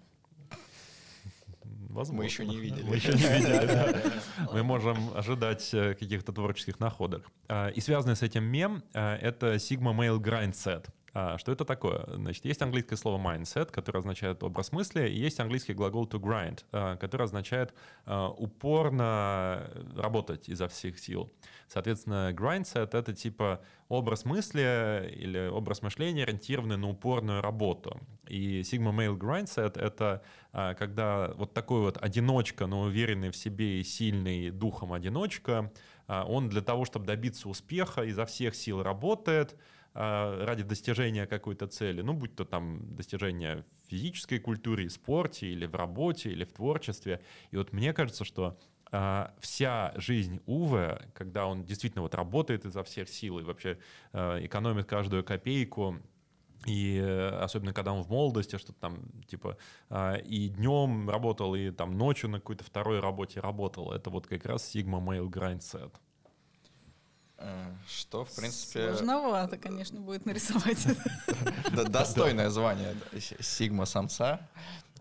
Возможно. 1.89 2.19
Мы 2.19 2.25
еще 2.25 2.45
не 2.45 2.57
видели. 2.57 2.83
Мы 2.83 2.97
еще 2.97 3.13
не 3.13 3.23
видели, 3.23 3.65
да. 3.65 4.03
Мы 4.53 4.61
можем 4.61 5.17
ожидать 5.17 5.73
э, 5.73 5.95
каких-то 5.95 6.31
творческих 6.31 6.79
находок. 6.79 7.25
А, 7.47 7.69
и 7.69 7.81
связанный 7.81 8.15
с 8.15 8.21
этим 8.21 8.43
мем— 8.43 8.83
это 8.93 9.55
Sigma 9.55 9.97
Male 9.97 10.19
Grind 10.19 10.53
Set. 10.53 10.85
А, 11.19 11.39
что 11.39 11.51
это 11.51 11.65
такое? 11.65 12.05
Значит, 12.13 12.45
есть 12.45 12.61
английское 12.61 12.95
слово 12.95 13.17
mindset, 13.17 13.71
которое 13.71 13.97
означает 14.01 14.43
образ 14.43 14.71
мысли, 14.71 15.09
и 15.09 15.17
есть 15.17 15.39
английский 15.39 15.73
глагол 15.73 16.05
to 16.05 16.19
grind, 16.19 16.63
а, 16.71 16.95
который 16.95 17.23
означает 17.23 17.73
а, 18.05 18.29
упорно 18.29 19.67
работать 19.95 20.47
изо 20.47 20.67
всех 20.67 20.99
сил. 20.99 21.33
Соответственно, 21.69 22.31
grindset— 22.33 22.89
это 22.95 23.13
типа 23.13 23.61
образ 23.89 24.25
мысли 24.25 25.11
или 25.11 25.47
образ 25.47 25.81
мышления, 25.81 26.21
ориентированный 26.21 26.77
на 26.77 26.87
упорную 26.87 27.41
работу. 27.41 27.99
И 28.27 28.61
Sigma 28.61 28.95
Male 28.95 29.17
Grindset— 29.17 29.79
это 29.81 30.21
когда 30.51 31.33
вот 31.35 31.53
такой 31.53 31.81
вот 31.81 31.97
одиночка, 31.97 32.67
но 32.67 32.81
уверенный 32.81 33.31
в 33.31 33.35
себе 33.35 33.79
и 33.79 33.83
сильный 33.83 34.51
духом 34.51 34.93
одиночка, 34.93 35.71
он 36.07 36.49
для 36.49 36.61
того, 36.61 36.85
чтобы 36.85 37.05
добиться 37.05 37.49
успеха, 37.49 38.03
изо 38.03 38.25
всех 38.25 38.53
сил 38.53 38.83
работает— 38.83 39.55
ради 39.97 40.63
достижения 40.63 41.25
какой-то 41.25 41.67
цели, 41.67 42.01
ну, 42.01 42.13
будь 42.13 42.35
то 42.35 42.45
там 42.45 42.95
достижение 42.95 43.65
в 43.83 43.89
физической 43.89 44.37
культуре, 44.37 44.89
спорте, 44.89 45.47
или 45.47 45.65
в 45.65 45.75
работе, 45.75 46.29
или 46.29 46.43
в 46.43 46.53
творчестве. 46.53 47.21
И 47.51 47.57
вот 47.57 47.73
мне 47.73 47.93
кажется, 47.93 48.23
что 48.23 48.59
а, 48.91 49.33
вся 49.39 49.93
жизнь 49.95 50.39
Уве, 50.45 51.09
когда 51.13 51.47
он 51.47 51.63
действительно 51.63 52.03
вот 52.03 52.15
работает 52.15 52.65
изо 52.65 52.83
всех 52.83 53.09
сил 53.09 53.39
и 53.39 53.43
вообще 53.43 53.79
а, 54.13 54.43
экономит 54.45 54.85
каждую 54.85 55.23
копейку, 55.23 55.97
и 56.65 56.99
особенно 57.39 57.73
когда 57.73 57.93
он 57.93 58.03
в 58.03 58.09
молодости, 58.09 58.57
что-то 58.57 58.79
там, 58.79 59.21
типа, 59.27 59.57
и 60.25 60.49
днем 60.49 61.07
работал, 61.09 61.53
и 61.55 61.69
там 61.69 61.97
ночью 61.97 62.29
на 62.29 62.39
какой-то 62.39 62.63
второй 62.63 62.99
работе 62.99 63.39
работал. 63.39 63.91
Это 63.91 64.09
вот 64.09 64.27
как 64.27 64.45
раз 64.45 64.75
Sigma 64.75 64.99
Male 64.99 65.29
Grind 65.29 65.59
Set. 65.59 65.93
Э, 67.37 67.71
что, 67.87 68.25
в 68.25 68.35
принципе... 68.35 68.89
Сложновато, 68.89 69.57
конечно, 69.57 69.99
будет 69.99 70.25
нарисовать. 70.25 70.85
Достойное 71.89 72.49
звание 72.49 72.95
сигма-самца. 73.39 74.41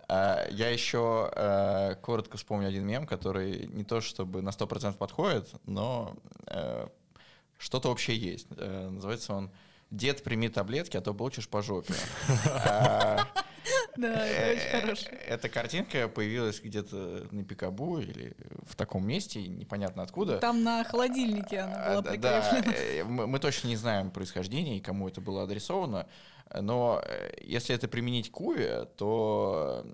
Э, 0.09 0.47
я 0.51 0.69
еще 0.69 1.31
э, 1.35 1.95
коротко 2.03 2.37
вспомню 2.37 2.69
один 2.69 2.87
мем, 2.87 3.07
который 3.07 3.67
не 3.69 3.85
то 3.85 4.01
чтобы 4.01 4.43
на 4.43 4.51
100% 4.51 4.95
подходит, 4.95 5.49
но 5.65 6.15
что-то 7.59 7.89
вообще 7.89 8.15
есть. 8.15 8.49
Называется 8.51 9.33
он 9.33 9.51
«Дед, 9.91 10.23
прими 10.23 10.49
таблетки, 10.49 10.97
а 10.97 11.01
то 11.01 11.15
получишь 11.15 11.49
по 11.49 11.63
жопе». 11.63 11.95
Да, 14.07 14.27
это 14.27 14.93
очень 14.93 15.09
э. 15.11 15.17
Эта 15.29 15.49
картинка 15.49 16.09
появилась 16.09 16.61
где-то 16.61 17.27
на 17.31 17.45
Пикабу 17.45 17.99
или 17.99 18.35
в 18.63 18.77
таком 18.77 19.07
месте, 19.07 19.47
непонятно 19.47 20.03
откуда. 20.03 20.39
Там 20.39 20.63
на 20.63 20.85
холодильнике 20.85 21.61
она 21.61 21.91
была 21.91 22.03
прикреплена. 22.03 22.63
Да, 22.63 22.73
э, 22.73 23.05
мы 23.05 23.39
точно 23.39 23.69
не 23.69 23.77
знаем 23.77 24.11
происхождения 24.11 24.77
и 24.77 24.81
кому 24.81 25.09
это 25.09 25.21
было 25.21 25.45
адресовано, 25.45 26.07
но 26.55 27.03
э, 27.05 27.33
если 27.43 27.75
это 27.75 27.89
применить 27.89 28.31
к 28.31 28.41
Уве, 28.41 28.85
то 28.97 29.87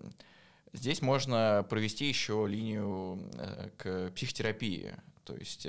здесь 0.73 1.01
можно 1.01 1.65
провести 1.69 2.07
еще 2.07 2.47
линию 2.49 3.31
к 3.77 4.11
психотерапии. 4.15 4.95
То 5.25 5.37
есть 5.37 5.69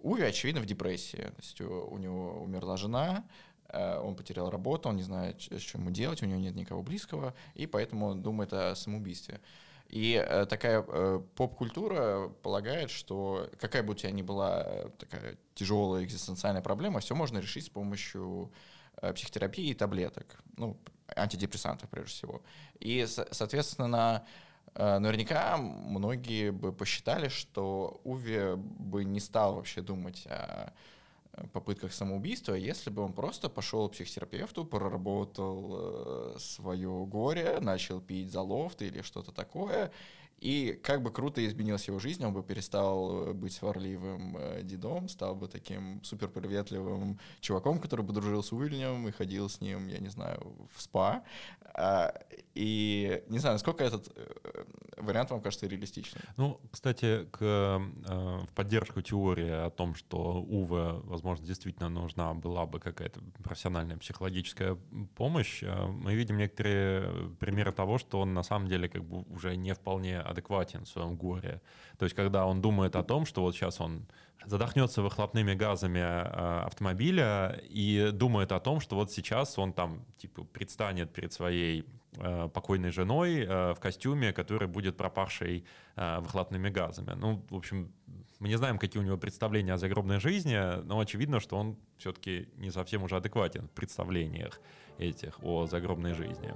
Уви, 0.00 0.24
очевидно, 0.24 0.60
в 0.60 0.66
депрессии. 0.66 1.18
То 1.18 1.38
есть 1.38 1.60
у 1.60 1.96
него 1.98 2.42
умерла 2.42 2.76
жена, 2.76 3.24
он 3.72 4.16
потерял 4.16 4.50
работу, 4.50 4.88
он 4.88 4.96
не 4.96 5.02
знает, 5.02 5.40
что 5.40 5.78
ему 5.78 5.90
делать, 5.90 6.22
у 6.22 6.26
него 6.26 6.40
нет 6.40 6.54
никого 6.54 6.82
близкого, 6.82 7.34
и 7.54 7.66
поэтому 7.66 8.06
он 8.06 8.22
думает 8.22 8.52
о 8.52 8.74
самоубийстве. 8.74 9.40
И 9.88 10.22
э, 10.22 10.44
такая 10.44 10.84
э, 10.86 11.20
поп-культура 11.34 12.28
полагает, 12.42 12.90
что 12.90 13.48
какая 13.58 13.82
бы 13.82 13.92
у 13.92 13.94
тебя 13.94 14.10
ни 14.10 14.20
была 14.20 14.62
э, 14.66 14.90
такая 14.98 15.38
тяжелая 15.54 16.04
экзистенциальная 16.04 16.60
проблема, 16.60 17.00
все 17.00 17.14
можно 17.14 17.38
решить 17.38 17.66
с 17.66 17.70
помощью 17.70 18.52
э, 19.00 19.14
психотерапии 19.14 19.70
и 19.70 19.74
таблеток, 19.74 20.42
ну, 20.58 20.76
антидепрессантов 21.16 21.88
прежде 21.88 22.10
всего. 22.10 22.42
И, 22.80 23.06
соответственно, 23.06 24.26
э, 24.74 24.98
наверняка 24.98 25.56
многие 25.56 26.50
бы 26.50 26.70
посчитали, 26.70 27.28
что 27.28 28.02
Уви 28.04 28.56
бы 28.56 29.04
не 29.04 29.20
стал 29.20 29.54
вообще 29.54 29.80
думать 29.80 30.26
о 30.26 30.74
попытках 31.52 31.92
самоубийства, 31.92 32.54
если 32.54 32.90
бы 32.90 33.02
он 33.02 33.12
просто 33.12 33.48
пошел 33.48 33.88
к 33.88 33.92
психотерапевту, 33.92 34.64
проработал 34.64 36.34
э, 36.34 36.36
свое 36.38 37.06
горе, 37.06 37.58
начал 37.60 38.00
пить 38.00 38.30
за 38.30 38.42
лофт 38.42 38.82
или 38.82 39.02
что-то 39.02 39.32
такое, 39.32 39.92
и 40.40 40.78
как 40.84 41.02
бы 41.02 41.10
круто 41.10 41.44
изменилась 41.44 41.88
его 41.88 41.98
жизнь, 41.98 42.24
он 42.24 42.32
бы 42.32 42.42
перестал 42.44 43.28
э, 43.28 43.32
быть 43.32 43.52
сварливым 43.52 44.36
э, 44.38 44.62
дедом, 44.62 45.08
стал 45.08 45.34
бы 45.34 45.48
таким 45.48 46.02
супер 46.04 46.28
приветливым 46.28 47.18
чуваком, 47.40 47.80
который 47.80 48.04
бы 48.04 48.12
дружил 48.12 48.42
с 48.42 48.52
Уильнем 48.52 49.08
и 49.08 49.10
ходил 49.10 49.48
с 49.48 49.60
ним, 49.60 49.88
я 49.88 49.98
не 49.98 50.08
знаю, 50.08 50.68
в 50.74 50.80
спа. 50.80 51.24
А, 51.74 52.14
и 52.58 53.22
не 53.28 53.38
знаю, 53.38 53.54
насколько 53.54 53.84
этот 53.84 54.10
э, 54.16 54.64
вариант 54.96 55.30
вам 55.30 55.40
кажется 55.40 55.68
реалистичным. 55.68 56.20
Ну, 56.36 56.60
кстати, 56.72 57.24
к, 57.30 57.38
э, 57.40 57.78
в 57.78 58.52
поддержку 58.52 59.00
теории 59.00 59.66
о 59.66 59.70
том, 59.70 59.94
что 59.94 60.42
Уве, 60.42 61.00
возможно, 61.04 61.46
действительно 61.46 61.88
нужна 61.88 62.34
была 62.34 62.66
бы 62.66 62.80
какая-то 62.80 63.20
профессиональная 63.44 63.96
психологическая 63.96 64.76
помощь, 65.14 65.62
э, 65.62 65.86
мы 65.86 66.16
видим 66.16 66.36
некоторые 66.36 67.30
примеры 67.38 67.70
того, 67.70 67.96
что 67.96 68.18
он 68.20 68.34
на 68.34 68.42
самом 68.42 68.66
деле 68.66 68.88
как 68.88 69.04
бы 69.04 69.22
уже 69.32 69.54
не 69.54 69.72
вполне 69.72 70.18
адекватен 70.18 70.84
в 70.84 70.88
своем 70.88 71.16
горе. 71.16 71.62
То 71.96 72.06
есть, 72.06 72.16
когда 72.16 72.44
он 72.44 72.60
думает 72.60 72.96
о 72.96 73.04
том, 73.04 73.24
что 73.24 73.42
вот 73.42 73.54
сейчас 73.54 73.80
он 73.80 74.08
задохнется 74.46 75.02
выхлопными 75.02 75.54
газами 75.54 75.98
э, 75.98 76.60
автомобиля 76.66 77.60
и 77.68 78.10
думает 78.12 78.52
о 78.52 78.60
том, 78.60 78.80
что 78.80 78.96
вот 78.96 79.12
сейчас 79.12 79.58
он 79.58 79.72
там 79.72 80.04
типа 80.16 80.44
предстанет 80.44 81.12
перед 81.12 81.32
своей 81.32 81.84
э, 82.16 82.48
покойной 82.52 82.90
женой 82.90 83.40
э, 83.40 83.74
в 83.74 83.80
костюме, 83.80 84.32
который 84.32 84.68
будет 84.68 84.96
пропавшей 84.96 85.64
выхлопными 85.96 86.68
газами. 86.68 87.14
Ну, 87.16 87.44
в 87.50 87.56
общем, 87.56 87.92
мы 88.38 88.46
не 88.46 88.56
знаем, 88.56 88.78
какие 88.78 89.02
у 89.02 89.04
него 89.04 89.16
представления 89.16 89.74
о 89.74 89.78
загробной 89.78 90.20
жизни, 90.20 90.80
но 90.84 91.00
очевидно, 91.00 91.40
что 91.40 91.56
он 91.56 91.76
все-таки 91.96 92.48
не 92.54 92.70
совсем 92.70 93.02
уже 93.02 93.16
адекватен 93.16 93.66
в 93.66 93.72
представлениях 93.72 94.60
этих 94.98 95.42
о 95.42 95.66
загробной 95.66 96.14
жизни. 96.14 96.54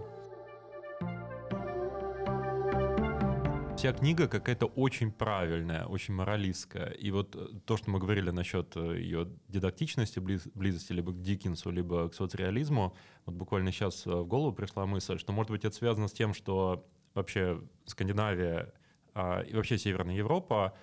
Вся 3.83 3.93
книга 3.93 4.29
какая-то 4.29 4.67
очень 4.67 5.11
правильная, 5.11 5.87
очень 5.87 6.15
моралистская. 6.15 6.91
И 6.91 7.11
вот 7.11 7.35
э, 7.35 7.49
то, 7.65 7.77
что 7.77 7.91
мы 7.91 7.99
говорили 7.99 8.31
насчет 8.31 8.77
э, 8.77 9.01
ее 9.01 9.29
дидактичности, 9.49 10.21
близ, 10.21 10.47
близости 10.55 10.93
либо 10.93 11.11
к 11.11 11.21
Диккенсу, 11.21 11.73
либо 11.73 12.09
к 12.09 12.15
соцреализму, 12.15 12.95
вот 13.27 13.35
буквально 13.35 13.73
сейчас 13.73 14.07
э, 14.07 14.11
в 14.11 14.25
голову 14.25 14.53
пришла 14.53 14.87
мысль, 14.87 15.19
что, 15.19 15.33
может 15.33 15.51
быть, 15.51 15.65
это 15.65 15.75
связано 15.75 16.07
с 16.07 16.12
тем, 16.12 16.33
что 16.33 16.87
вообще 17.15 17.61
Скандинавия 17.85 18.73
а, 19.15 19.41
и 19.41 19.53
вообще 19.53 19.77
Северная 19.79 20.15
Европа 20.15 20.75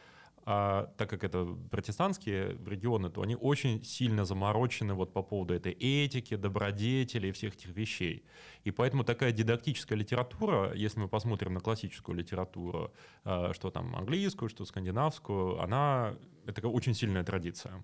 а 0.46 0.92
так 0.98 1.10
как 1.10 1.24
это 1.24 1.46
протестантские 1.70 2.58
регионы, 2.66 3.10
то 3.10 3.22
они 3.22 3.36
очень 3.36 3.84
сильно 3.84 4.26
заморочены 4.26 4.94
вот 4.94 5.14
по 5.14 5.22
поводу 5.22 5.54
этой 5.54 5.74
этики, 5.74 6.36
добродетели 6.36 7.28
и 7.28 7.32
всех 7.32 7.56
этих 7.56 7.70
вещей. 7.76 8.26
И 8.64 8.72
поэтому 8.72 9.04
такая 9.04 9.32
дидактическая 9.32 9.96
литература, 9.96 10.74
если 10.74 11.00
мы 11.00 11.08
посмотрим 11.08 11.54
на 11.54 11.60
классическую 11.60 12.18
литературу, 12.18 12.92
а, 13.24 13.54
что 13.54 13.72
там 13.72 13.96
английскую, 13.96 14.50
что 14.50 14.66
скандинавскую, 14.66 15.62
она 15.62 16.16
это 16.46 16.68
очень 16.68 16.94
сильная 16.94 17.24
традиция. 17.24 17.84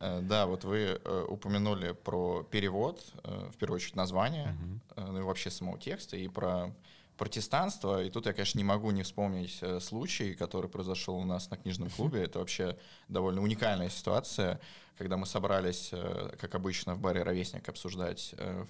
Э, 0.00 0.20
да, 0.22 0.46
вот 0.46 0.64
вы 0.64 1.00
э, 1.02 1.24
упомянули 1.28 1.92
про 1.92 2.42
перевод, 2.44 3.04
э, 3.24 3.50
в 3.52 3.56
первую 3.56 3.76
очередь 3.76 3.96
название, 3.96 4.56
угу. 4.96 5.10
ну 5.12 5.18
и 5.18 5.22
вообще 5.22 5.50
самого 5.50 5.78
текста, 5.78 6.16
и 6.16 6.28
про 6.28 6.74
протестанство, 7.18 8.02
и 8.02 8.10
тут 8.10 8.26
я, 8.26 8.32
конечно, 8.32 8.58
не 8.58 8.64
могу 8.64 8.90
не 8.92 9.02
вспомнить 9.02 9.58
э, 9.60 9.80
случай, 9.80 10.34
который 10.34 10.70
произошел 10.70 11.16
у 11.16 11.24
нас 11.24 11.50
на 11.50 11.56
книжном 11.56 11.90
клубе. 11.90 12.22
Это 12.22 12.38
вообще 12.38 12.78
довольно 13.08 13.42
уникальная 13.42 13.90
ситуация, 13.90 14.60
когда 14.96 15.16
мы 15.16 15.26
собрались, 15.26 15.90
э, 15.92 16.36
как 16.40 16.54
обычно, 16.54 16.94
в 16.94 17.00
баре 17.00 17.22
«Ровесник» 17.22 17.68
обсуждать 17.68 18.34
э, 18.38 18.64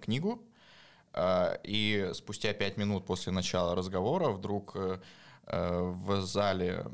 книгу, 0.00 0.42
и 1.64 2.10
спустя 2.12 2.52
пять 2.52 2.76
минут 2.76 3.06
после 3.06 3.32
начала 3.32 3.74
разговора 3.74 4.28
вдруг 4.28 4.76
в 5.46 6.22
зале 6.22 6.86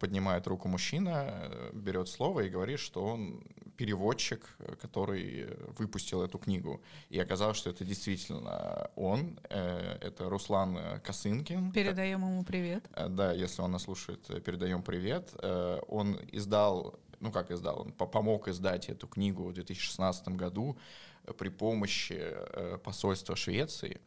поднимает 0.00 0.46
руку 0.46 0.68
мужчина, 0.68 1.26
э, 1.28 1.70
берет 1.72 2.08
слово 2.08 2.40
и 2.40 2.48
говорит, 2.48 2.80
что 2.80 3.04
он 3.04 3.42
переводчик, 3.76 4.44
который 4.82 5.46
выпустил 5.78 6.22
эту 6.22 6.38
книгу. 6.38 6.82
И 7.08 7.18
оказалось, 7.18 7.56
что 7.56 7.70
это 7.70 7.84
действительно 7.84 8.90
он, 8.96 9.38
э, 9.48 9.98
это 10.00 10.28
Руслан 10.28 11.00
Косынкин. 11.02 11.72
Передаем 11.72 12.20
ему 12.20 12.44
привет. 12.44 12.84
Да, 13.08 13.32
если 13.32 13.62
он 13.62 13.70
нас 13.70 13.84
слушает, 13.84 14.26
передаем 14.44 14.82
привет. 14.82 15.32
Он 15.88 16.18
издал, 16.32 16.98
ну 17.20 17.30
как 17.30 17.50
издал, 17.50 17.82
он 17.82 17.92
помог 17.92 18.48
издать 18.48 18.88
эту 18.88 19.06
книгу 19.06 19.44
в 19.44 19.52
2016 19.52 20.28
году 20.30 20.76
при 21.38 21.48
помощи 21.48 22.34
посольства 22.82 23.36
Швеции. 23.36 24.00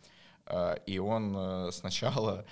И 0.86 1.00
он 1.00 1.72
сначала 1.72 2.45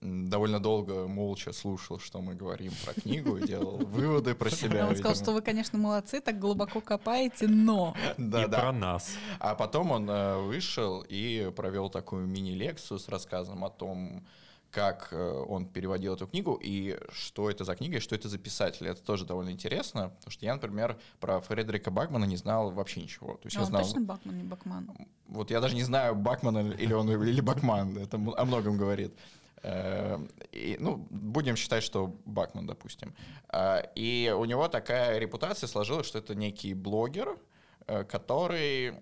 довольно 0.00 0.60
долго 0.60 1.06
молча 1.06 1.52
слушал, 1.52 1.98
что 1.98 2.20
мы 2.20 2.34
говорим 2.34 2.72
про 2.84 2.94
книгу, 2.94 3.36
и 3.36 3.46
делал 3.46 3.76
выводы 3.78 4.34
про 4.34 4.50
себя. 4.50 4.86
Он 4.86 4.96
сказал, 4.96 5.14
что 5.14 5.32
вы, 5.32 5.42
конечно, 5.42 5.78
молодцы, 5.78 6.20
так 6.20 6.38
глубоко 6.38 6.80
копаете, 6.80 7.46
но... 7.48 7.94
Да, 8.18 8.44
и 8.44 8.48
да. 8.48 8.60
про 8.60 8.72
нас. 8.72 9.16
А 9.38 9.54
потом 9.54 9.90
он 9.90 10.08
э, 10.08 10.38
вышел 10.38 11.04
и 11.08 11.50
провел 11.54 11.88
такую 11.90 12.26
мини-лекцию 12.26 12.98
с 12.98 13.08
рассказом 13.08 13.64
о 13.64 13.70
том, 13.70 14.24
как 14.70 15.08
э, 15.12 15.44
он 15.48 15.66
переводил 15.66 16.14
эту 16.14 16.26
книгу 16.26 16.58
и 16.62 16.98
что 17.10 17.50
это 17.50 17.64
за 17.64 17.74
книга 17.74 17.96
и 17.96 18.00
что 18.00 18.14
это 18.14 18.28
за 18.28 18.38
писатель. 18.38 18.86
Это 18.86 19.02
тоже 19.02 19.24
довольно 19.24 19.50
интересно, 19.50 20.10
потому 20.10 20.30
что 20.30 20.44
я, 20.44 20.54
например, 20.54 20.98
про 21.20 21.40
Фредерика 21.40 21.90
Бакмана 21.90 22.24
не 22.24 22.36
знал 22.36 22.70
вообще 22.70 23.02
ничего. 23.02 23.34
То 23.34 23.46
есть 23.46 23.56
а 23.56 23.60
я 23.60 23.64
он 23.64 23.70
знал... 23.70 23.82
точно 23.82 24.00
Бакман, 24.02 24.36
не 24.36 24.44
Бакман? 24.44 24.90
Вот 25.28 25.50
я 25.50 25.60
даже 25.60 25.74
не 25.74 25.84
знаю, 25.84 26.14
Бакман 26.14 26.72
или 26.72 26.92
он 26.92 27.10
или 27.10 27.40
Бакман. 27.40 27.96
Это 27.96 28.16
о 28.16 28.44
многом 28.44 28.76
говорит. 28.76 29.14
Эм, 29.62 30.30
и, 30.52 30.76
ну, 30.78 31.06
будем 31.10 31.56
считать, 31.56 31.82
что 31.82 32.16
Бакман, 32.24 32.66
допустим. 32.66 33.14
А, 33.48 33.82
и 33.94 34.34
у 34.36 34.44
него 34.44 34.68
такая 34.68 35.18
репутация 35.18 35.66
сложилась, 35.66 36.06
что 36.06 36.18
это 36.18 36.34
некий 36.34 36.74
блогер, 36.74 37.38
э, 37.86 38.04
который 38.04 38.94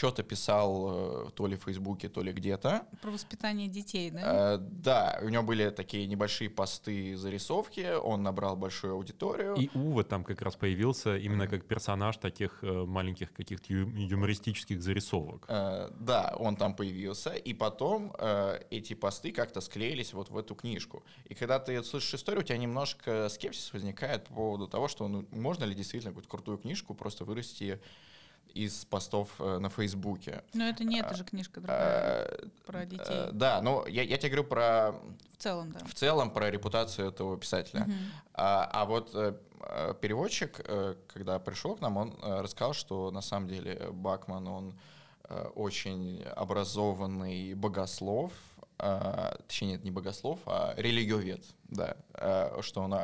что-то 0.00 0.22
писал 0.22 1.26
э, 1.26 1.30
то 1.34 1.46
ли 1.46 1.56
в 1.56 1.64
Фейсбуке, 1.64 2.08
то 2.08 2.22
ли 2.22 2.32
где-то. 2.32 2.86
Про 3.02 3.10
воспитание 3.10 3.68
детей, 3.68 4.10
да? 4.10 4.54
Э, 4.54 4.58
да, 4.58 5.18
у 5.22 5.28
него 5.28 5.42
были 5.42 5.68
такие 5.68 6.06
небольшие 6.06 6.48
посты, 6.48 7.18
зарисовки, 7.18 7.86
он 8.02 8.22
набрал 8.22 8.56
большую 8.56 8.94
аудиторию. 8.94 9.54
И 9.56 9.68
Ува 9.74 10.02
там 10.04 10.24
как 10.24 10.40
раз 10.40 10.56
появился 10.56 11.18
именно 11.18 11.46
как 11.46 11.66
персонаж 11.66 12.16
таких 12.16 12.60
э, 12.62 12.84
маленьких 12.86 13.30
каких-то 13.34 13.74
юмористических 13.74 14.82
зарисовок. 14.82 15.44
Да, 15.46 16.34
он 16.38 16.56
там 16.56 16.74
появился, 16.74 17.30
и 17.34 17.52
потом 17.52 18.14
эти 18.70 18.94
посты 18.94 19.32
как-то 19.32 19.60
склеились 19.60 20.14
вот 20.14 20.30
в 20.30 20.38
эту 20.38 20.54
книжку. 20.54 21.04
И 21.26 21.34
когда 21.34 21.58
ты 21.58 21.82
слышишь 21.84 22.14
историю, 22.14 22.42
у 22.42 22.44
тебя 22.44 22.56
немножко 22.56 23.28
скепсис 23.28 23.72
возникает 23.74 24.24
по 24.24 24.34
поводу 24.34 24.66
того, 24.66 24.88
что 24.88 25.08
ну, 25.08 25.26
можно 25.30 25.64
ли 25.64 25.74
действительно 25.74 26.12
какую-то 26.12 26.30
крутую 26.30 26.58
книжку 26.58 26.94
просто 26.94 27.24
вырасти 27.24 27.80
из 28.54 28.84
постов 28.84 29.28
э, 29.38 29.58
на 29.58 29.68
Фейсбуке. 29.68 30.44
Но 30.54 30.64
это 30.64 30.84
не 30.84 31.00
эта 31.00 31.14
же 31.14 31.24
книжка 31.24 31.60
другая, 31.60 32.26
э, 32.26 32.46
про 32.66 32.84
детей. 32.84 33.04
Э, 33.08 33.30
да, 33.32 33.60
но 33.62 33.86
я, 33.86 34.02
я 34.02 34.16
тебе 34.16 34.30
говорю 34.30 34.48
про... 34.48 34.92
В 35.38 35.42
целом, 35.42 35.72
да. 35.72 35.80
В 35.86 35.94
целом 35.94 36.30
про 36.30 36.50
репутацию 36.50 37.08
этого 37.08 37.38
писателя. 37.38 37.82
Угу. 37.82 37.92
А, 38.34 38.70
а 38.72 38.84
вот 38.84 39.12
переводчик, 40.00 40.60
когда 41.06 41.38
пришел 41.38 41.76
к 41.76 41.80
нам, 41.80 41.96
он 41.96 42.16
рассказал, 42.22 42.72
что 42.72 43.10
на 43.10 43.20
самом 43.20 43.48
деле 43.48 43.88
Бакман, 43.90 44.48
он 44.48 44.78
очень 45.54 46.22
образованный 46.22 47.54
богослов, 47.54 48.32
точнее, 48.78 49.72
нет, 49.72 49.84
не 49.84 49.90
богослов, 49.90 50.40
а 50.46 50.74
религиовед, 50.76 51.44
да, 51.68 51.96
что 52.62 52.82
он 52.82 52.94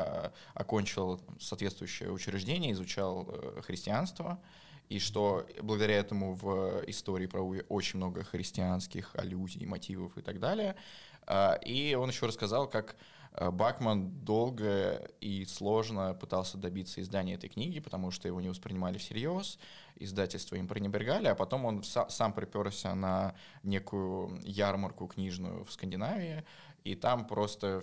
окончил 0.54 1.20
соответствующее 1.38 2.10
учреждение, 2.10 2.72
изучал 2.72 3.28
христианство, 3.62 4.40
и 4.88 4.98
что 4.98 5.46
благодаря 5.62 5.96
этому 5.96 6.34
в 6.34 6.82
истории 6.86 7.26
про 7.26 7.42
очень 7.68 7.98
много 7.98 8.22
христианских 8.24 9.14
аллюзий, 9.14 9.66
мотивов 9.66 10.16
и 10.16 10.22
так 10.22 10.38
далее. 10.38 10.76
А, 11.26 11.54
и 11.54 11.94
он 11.94 12.10
еще 12.10 12.26
рассказал, 12.26 12.68
как 12.68 12.96
а, 13.32 13.50
Бакман 13.50 14.10
долго 14.24 15.10
и 15.20 15.44
сложно 15.44 16.14
пытался 16.14 16.56
добиться 16.56 17.00
издания 17.00 17.34
этой 17.34 17.48
книги, 17.48 17.80
потому 17.80 18.10
что 18.10 18.28
его 18.28 18.40
не 18.40 18.48
воспринимали 18.48 18.98
всерьез, 18.98 19.58
издательство 19.96 20.56
им 20.56 20.68
пренебрегали, 20.68 21.26
а 21.26 21.34
потом 21.34 21.64
он 21.64 21.82
сам 21.82 22.32
приперся 22.32 22.94
на 22.94 23.34
некую 23.62 24.40
ярмарку 24.44 25.06
книжную 25.08 25.64
в 25.64 25.72
Скандинавии, 25.72 26.44
и 26.86 26.94
там 26.94 27.26
просто 27.26 27.82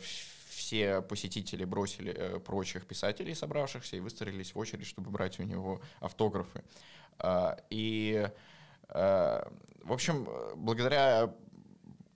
все 0.50 1.02
посетители 1.02 1.66
бросили 1.66 2.14
э, 2.16 2.40
прочих 2.40 2.86
писателей, 2.86 3.36
собравшихся, 3.36 3.98
и 3.98 4.00
выстроились 4.00 4.56
в 4.56 4.60
очередь, 4.60 4.88
чтобы 4.88 5.12
брать 5.12 5.40
у 5.40 5.44
него 5.44 5.82
автографы. 6.00 6.64
А, 7.20 7.58
и, 7.70 8.30
э, 8.88 9.44
в 9.84 9.92
общем, 9.92 10.28
благодаря 10.56 11.34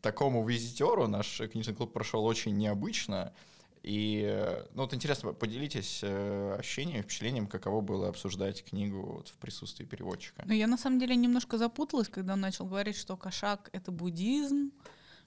такому 0.02 0.47
визитеру 0.47 1.08
наш 1.08 1.41
книжный 1.52 1.76
клуб 1.76 1.91
прошел 1.91 2.23
очень 2.26 2.56
необычно. 2.56 3.34
И, 3.84 4.26
ну 4.73 4.84
вот 4.84 4.93
интересно, 4.93 5.34
поделитесь 5.34 6.00
э, 6.04 6.56
ощущением, 6.58 7.04
впечатлением, 7.04 7.47
каково 7.47 7.82
было 7.82 8.08
обсуждать 8.08 8.63
книгу 8.63 9.02
вот 9.02 9.28
в 9.28 9.38
присутствии 9.38 9.84
переводчика. 9.84 10.43
Ну, 10.45 10.54
я 10.54 10.67
на 10.67 10.78
самом 10.78 11.00
деле 11.00 11.17
немножко 11.17 11.58
запуталась, 11.58 12.08
когда 12.08 12.34
он 12.34 12.39
начал 12.39 12.65
говорить, 12.65 12.95
что 12.95 13.17
кошак— 13.17 13.69
это 13.73 13.91
буддизм, 13.91 14.71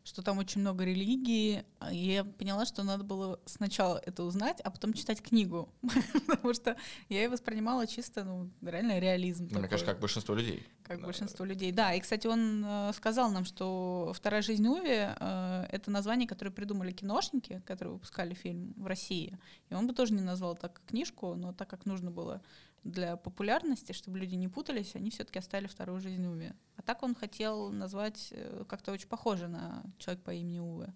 что 0.04 0.22
там 0.22 0.38
очень 0.38 0.60
много 0.60 0.84
религии, 0.84 1.64
и 1.90 1.96
я 1.96 2.24
поняла, 2.24 2.64
что 2.64 2.82
надо 2.82 3.04
было 3.04 3.38
сначала 3.46 4.00
это 4.04 4.24
узнать, 4.24 4.60
а 4.62 4.70
потом 4.70 4.92
читать 4.92 5.22
книгу, 5.22 5.68
потому 6.26 6.54
что 6.54 6.76
я 7.08 7.22
ее 7.22 7.28
воспринимала 7.28 7.86
чисто, 7.86 8.24
ну, 8.24 8.50
реально 8.62 8.98
реализм. 8.98 9.48
Ну, 9.50 9.58
мне 9.58 9.68
кажется, 9.68 9.92
как 9.92 10.00
большинство 10.00 10.34
людей. 10.34 10.66
Как 10.82 10.98
да. 11.00 11.04
большинство 11.04 11.44
людей, 11.44 11.70
да. 11.70 11.94
И, 11.94 12.00
кстати, 12.00 12.26
он 12.26 12.64
э, 12.66 12.92
сказал 12.94 13.30
нам, 13.30 13.44
что 13.44 14.12
«Вторая 14.14 14.42
жизнь 14.42 14.66
Уви» 14.66 14.90
э,— 14.90 15.66
это 15.70 15.90
название, 15.90 16.26
которое 16.26 16.50
придумали 16.50 16.92
киношники, 16.92 17.62
которые 17.66 17.94
выпускали 17.94 18.34
фильм 18.34 18.74
в 18.76 18.86
России. 18.86 19.38
И 19.68 19.74
он 19.74 19.86
бы 19.86 19.94
тоже 19.94 20.14
не 20.14 20.22
назвал 20.22 20.56
так 20.56 20.80
книжку, 20.86 21.34
но 21.34 21.52
так 21.52 21.68
как 21.68 21.86
нужно 21.86 22.10
было 22.10 22.42
для 22.84 23.16
популярности, 23.16 23.92
чтобы 23.92 24.18
люди 24.18 24.34
не 24.34 24.48
путались, 24.48 24.96
они 24.96 25.10
все-таки 25.10 25.38
оставили 25.38 25.66
вторую 25.66 26.00
жизнь 26.00 26.26
Уве. 26.26 26.54
А 26.76 26.82
так 26.82 27.02
он 27.02 27.14
хотел 27.14 27.70
назвать 27.70 28.28
э, 28.32 28.64
как-то 28.68 28.92
очень 28.92 29.08
похоже 29.08 29.48
на 29.48 29.82
человек 29.98 30.22
по 30.22 30.30
имени 30.30 30.60
Уве. 30.60 30.92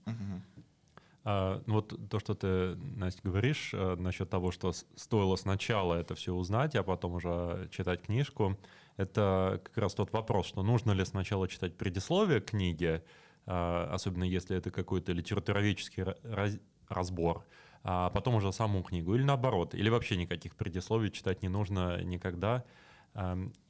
А, 1.27 1.62
ну 1.66 1.75
вот 1.75 1.94
то, 2.11 2.18
что 2.18 2.35
ты, 2.35 2.77
Настя, 2.77 3.20
говоришь 3.23 3.70
а, 3.73 3.97
насчет 3.97 4.29
того, 4.29 4.51
что 4.51 4.73
стоило 4.73 5.37
сначала 5.37 5.94
это 5.94 6.14
все 6.14 6.35
узнать, 6.35 6.77
а 6.77 6.83
потом 6.83 7.14
уже 7.14 7.68
читать 7.70 8.03
книжку, 8.03 8.59
это 8.97 9.61
как 9.64 9.79
раз 9.79 9.94
тот 9.94 10.12
вопрос, 10.12 10.47
что 10.47 10.62
нужно 10.62 10.92
ли 10.92 11.05
сначала 11.05 11.49
читать 11.49 11.77
предисловие 11.77 12.40
книги, 12.40 13.03
а, 13.47 13.88
особенно 13.90 14.25
если 14.25 14.57
это 14.57 14.70
какой-то 14.70 15.12
литературоведческий 15.12 16.03
раз, 16.03 16.59
разбор, 16.88 17.47
а 17.85 18.11
потом 18.11 18.35
уже 18.35 18.53
саму 18.53 18.83
книгу, 18.83 19.14
или 19.14 19.23
наоборот, 19.23 19.75
или 19.75 19.90
вообще 19.90 20.16
никаких 20.16 20.57
предисловий 20.57 21.11
читать 21.11 21.42
не 21.42 21.49
нужно 21.49 22.03
никогда. 22.03 22.64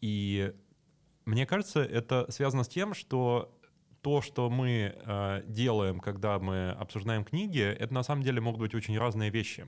И 0.00 0.55
мне 1.24 1.46
кажется, 1.46 1.83
это 1.83 2.31
связано 2.31 2.64
с 2.64 2.68
тем, 2.68 2.94
что 2.94 3.59
то, 4.03 4.20
что 4.20 4.50
мы 4.50 4.94
э, 4.94 5.42
делаем, 5.46 5.98
когда 5.98 6.38
мы 6.38 6.70
обсуждаем 6.72 7.24
книги, 7.24 7.62
это 7.62 7.94
на 7.94 8.03
самом 8.03 8.22
деле 8.22 8.40
могут 8.40 8.61
быть 8.61 8.74
очень 8.74 8.98
разные 8.98 9.31
вещи. 9.31 9.66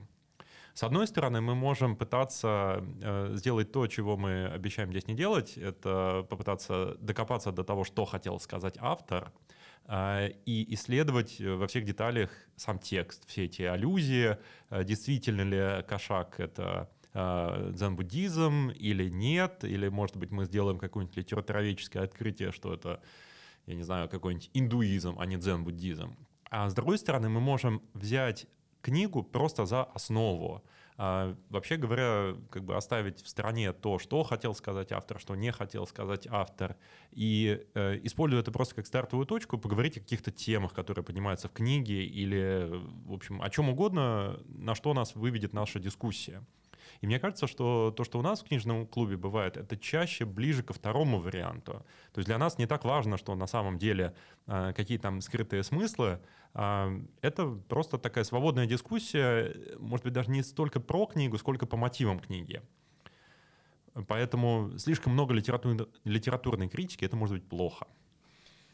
С 0.75 0.83
одной 0.83 1.07
стороны, 1.07 1.41
мы 1.41 1.55
можем 1.55 1.95
пытаться 1.95 2.83
э, 3.01 3.31
сделать 3.33 3.71
то, 3.71 3.87
чего 3.87 4.15
мы 4.15 4.45
обещаем 4.45 4.91
здесь 4.91 5.07
не 5.07 5.15
делать, 5.15 5.57
это 5.57 6.23
попытаться 6.29 6.95
докопаться 6.99 7.51
до 7.51 7.63
того, 7.63 7.83
что 7.83 8.05
хотел 8.05 8.39
сказать 8.39 8.75
автор, 8.79 9.33
и 10.45 10.73
исследовать 10.73 11.39
э, 11.39 11.55
во 11.55 11.67
всех 11.67 11.85
деталях 11.85 12.29
сам 12.57 12.77
текст, 12.77 13.27
все 13.27 13.45
эти 13.45 13.61
аллюзии, 13.61 14.37
э, 14.69 14.83
действительно 14.83 15.41
ли 15.41 15.83
кошак— 15.83 16.35
это 16.39 16.89
а, 17.19 17.71
дзен-буддизм 17.71 18.69
или 18.69 19.09
нет, 19.09 19.63
или, 19.63 19.87
может 19.87 20.17
быть, 20.17 20.29
мы 20.29 20.45
сделаем 20.45 20.77
какое-нибудь 20.77 21.17
литературоведческое 21.17 22.03
открытие, 22.03 22.51
что 22.51 22.73
это, 22.73 23.01
я 23.65 23.73
не 23.73 23.81
знаю, 23.81 24.07
какой-нибудь 24.07 24.51
индуизм, 24.53 25.15
а 25.17 25.25
не 25.25 25.37
дзен-буддизм. 25.37 26.15
А 26.51 26.69
с 26.69 26.75
другой 26.75 26.99
стороны, 26.99 27.27
мы 27.29 27.39
можем 27.39 27.81
взять 27.95 28.45
книгу 28.81 29.23
просто 29.23 29.65
за 29.65 29.83
основу, 29.83 30.63
а, 30.99 31.35
вообще 31.49 31.77
говоря, 31.77 32.35
как 32.49 32.65
бы 32.65 32.75
оставить 32.75 33.21
в 33.21 33.27
стороне 33.27 33.71
то, 33.71 33.99
что 33.99 34.23
хотел 34.23 34.55
сказать 34.55 34.91
автор, 34.91 35.19
что 35.19 35.35
не 35.35 35.51
хотел 35.51 35.85
сказать 35.85 36.27
автор, 36.27 36.75
и 37.11 37.63
э, 37.75 37.99
используя 38.01 38.41
это 38.41 38.51
просто 38.51 38.73
как 38.73 38.87
стартовую 38.87 39.27
точку, 39.27 39.59
поговорить 39.59 39.97
о 39.97 39.99
каких-то 39.99 40.31
темах, 40.31 40.73
которые 40.73 41.05
поднимаются 41.05 41.49
в 41.49 41.51
книге, 41.51 42.03
или, 42.03 42.67
в 43.05 43.13
общем, 43.13 43.43
о 43.43 43.49
чем 43.51 43.69
угодно, 43.69 44.39
на 44.47 44.73
что 44.73 44.95
нас 44.95 45.13
выведет 45.13 45.53
наша 45.53 45.79
дискуссия. 45.79 46.43
И 47.01 47.07
мне 47.07 47.19
кажется, 47.19 47.47
что 47.47 47.93
то, 47.95 48.03
что 48.03 48.19
у 48.19 48.21
нас 48.21 48.41
в 48.41 48.47
книжном 48.47 48.87
клубе 48.87 49.17
бывает, 49.17 49.57
это 49.57 49.77
чаще 49.77 50.25
ближе 50.25 50.63
ко 50.63 50.73
второму 50.73 51.19
варианту. 51.19 51.85
То 52.13 52.19
есть 52.19 52.27
для 52.27 52.37
нас 52.37 52.57
не 52.57 52.65
так 52.65 52.85
важно, 52.85 53.17
что 53.17 53.35
на 53.35 53.47
самом 53.47 53.77
деле 53.77 54.15
э, 54.47 54.73
какие 54.75 54.97
там 54.97 55.21
скрытые 55.21 55.63
смыслы. 55.63 56.19
Э, 56.53 56.99
это 57.21 57.47
просто 57.67 57.97
такая 57.97 58.23
свободная 58.23 58.65
дискуссия, 58.65 59.55
может 59.79 60.05
быть, 60.05 60.13
даже 60.13 60.31
не 60.31 60.43
столько 60.43 60.79
про 60.79 61.05
книгу, 61.05 61.37
сколько 61.37 61.65
по 61.65 61.77
мотивам 61.77 62.19
книги. 62.19 62.61
Поэтому 64.07 64.71
слишком 64.77 65.13
много 65.13 65.33
литератур... 65.33 65.87
литературной 66.03 66.69
критики 66.69 67.05
это 67.05 67.15
может 67.15 67.35
быть 67.35 67.49
плохо. 67.49 67.87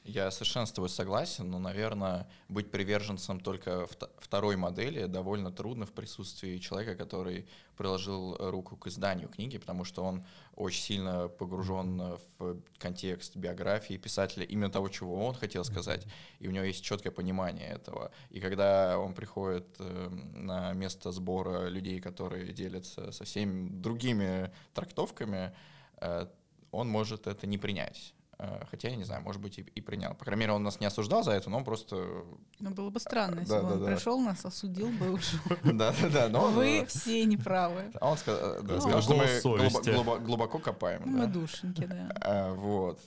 Я 0.06 0.32
совершенно 0.32 0.66
с 0.66 0.72
тобой 0.74 0.90
согласен, 0.90 1.50
но, 1.50 1.60
наверное, 1.60 2.28
быть 2.50 2.72
приверженцем 2.72 3.40
только 3.40 3.88
второй 4.18 4.58
модели 4.58 5.06
довольно 5.06 5.50
трудно 5.50 5.86
в 5.86 5.94
присутствии 5.94 6.58
человека, 6.58 6.96
который 6.96 7.48
приложил 7.78 8.36
руку 8.38 8.76
к 8.76 8.88
изданию 8.88 9.30
книги, 9.30 9.58
потому 9.58 9.86
что 9.86 10.04
он 10.04 10.26
очень 10.56 10.82
сильно 10.82 11.30
погружен 11.30 12.18
в 12.38 12.58
контекст 12.78 13.38
биографии 13.38 13.96
писателя, 13.96 14.44
именно 14.44 14.70
того, 14.70 14.90
чего 14.90 15.26
он 15.26 15.36
хотел 15.36 15.64
сказать, 15.64 16.06
и 16.40 16.50
у 16.50 16.52
него 16.52 16.66
есть 16.66 16.84
четкое 16.84 17.14
понимание 17.14 17.70
этого. 17.70 18.12
И 18.30 18.42
когда 18.42 19.00
он 19.00 19.14
приходит 19.14 19.68
эм, 19.80 20.46
на 20.46 20.74
место 20.74 21.14
сбора 21.14 21.70
людей, 21.70 22.02
которые 22.02 22.52
делятся 22.52 23.14
совсем 23.14 23.82
другими 23.82 24.52
трактовками, 24.74 25.56
э, 26.02 26.28
он 26.72 26.90
может 26.90 27.28
это 27.28 27.48
не 27.48 27.58
принять. 27.58 28.14
Э, 28.40 28.66
хотя, 28.70 28.90
я 28.90 28.96
не 28.96 29.04
знаю, 29.04 29.22
может 29.22 29.42
быть, 29.42 29.60
и, 29.60 29.62
и 29.62 29.82
принял. 29.82 30.16
По 30.16 30.26
крайней 30.26 30.42
мере, 30.42 30.54
он 30.54 30.64
нас 30.64 30.80
не 30.80 30.86
осуждал 30.86 31.24
за 31.24 31.32
это, 31.32 31.50
но 31.50 31.58
он 31.58 31.64
просто... 31.64 32.26
Ну, 32.60 32.72
было 32.72 32.90
бы 32.90 33.00
странно, 33.00 33.42
если 33.42 33.60
бы 33.60 33.74
он 33.74 33.86
пришел, 33.86 34.20
нас 34.20 34.44
осудил 34.46 34.90
бы 34.90 35.12
уже. 35.12 35.38
Да-да-да. 35.64 36.30
Вы 36.30 36.86
все 36.88 37.26
неправы. 37.26 37.92
А 38.00 38.12
он 38.12 38.18
сказал, 38.18 39.02
что 39.02 39.16
мы 39.16 40.20
глубоко 40.20 40.60
копаем. 40.60 41.04
Мы 41.06 41.28
душеньки, 41.28 41.86
да. 41.86 42.54
Вот. 42.64 43.00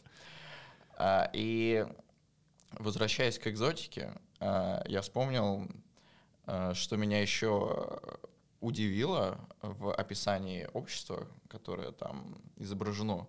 А, 0.98 1.30
и 1.32 1.86
возвращаясь 2.72 3.38
к 3.38 3.46
экзотике, 3.46 4.12
я 4.40 5.00
вспомнил, 5.02 5.68
что 6.72 6.96
меня 6.96 7.20
еще 7.20 8.00
удивило 8.60 9.38
в 9.62 9.92
описании 9.92 10.68
общества, 10.72 11.26
которое 11.48 11.92
там 11.92 12.38
изображено 12.56 13.26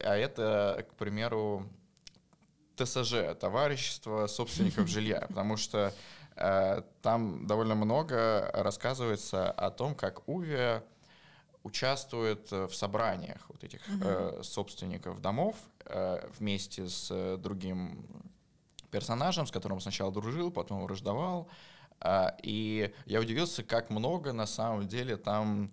а 0.00 0.16
это, 0.16 0.86
к 0.90 0.94
примеру, 0.94 1.68
ТСЖ, 2.76 3.34
товарищество 3.38 4.26
собственников 4.26 4.88
жилья, 4.88 5.26
потому 5.28 5.56
что 5.56 5.92
э, 6.36 6.82
там 7.02 7.46
довольно 7.46 7.74
много 7.74 8.50
рассказывается 8.54 9.50
о 9.50 9.70
том, 9.70 9.94
как 9.94 10.28
Уве 10.28 10.82
участвует 11.64 12.50
в 12.50 12.72
собраниях 12.72 13.44
вот 13.48 13.64
этих 13.64 13.80
э, 14.02 14.40
собственников 14.42 15.20
домов 15.20 15.56
э, 15.84 16.26
вместе 16.38 16.88
с 16.88 17.36
другим 17.38 18.06
персонажем, 18.90 19.46
с 19.46 19.50
которым 19.50 19.80
сначала 19.80 20.12
дружил, 20.12 20.50
потом 20.50 20.82
враждовал. 20.82 21.48
Э, 22.00 22.30
и 22.42 22.94
я 23.06 23.20
удивился, 23.20 23.62
как 23.62 23.90
много 23.90 24.32
на 24.32 24.46
самом 24.46 24.88
деле 24.88 25.16
там 25.16 25.70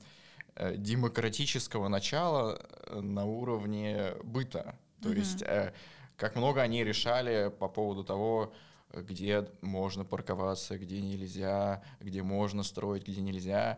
демократического 0.77 1.87
начала 1.87 2.59
э, 2.87 2.99
на 2.99 3.25
уровне 3.25 4.13
быта. 4.23 4.77
То 5.01 5.09
mm-hmm. 5.09 5.17
есть 5.17 5.41
э, 5.41 5.73
как 6.15 6.35
много 6.35 6.61
они 6.61 6.83
решали 6.83 7.51
по 7.59 7.67
поводу 7.67 8.03
того, 8.03 8.53
где 8.93 9.49
можно 9.61 10.05
парковаться, 10.05 10.77
где 10.77 11.01
нельзя, 11.01 11.83
где 11.99 12.23
можно 12.23 12.63
строить, 12.63 13.05
где 13.05 13.19
нельзя. 13.19 13.77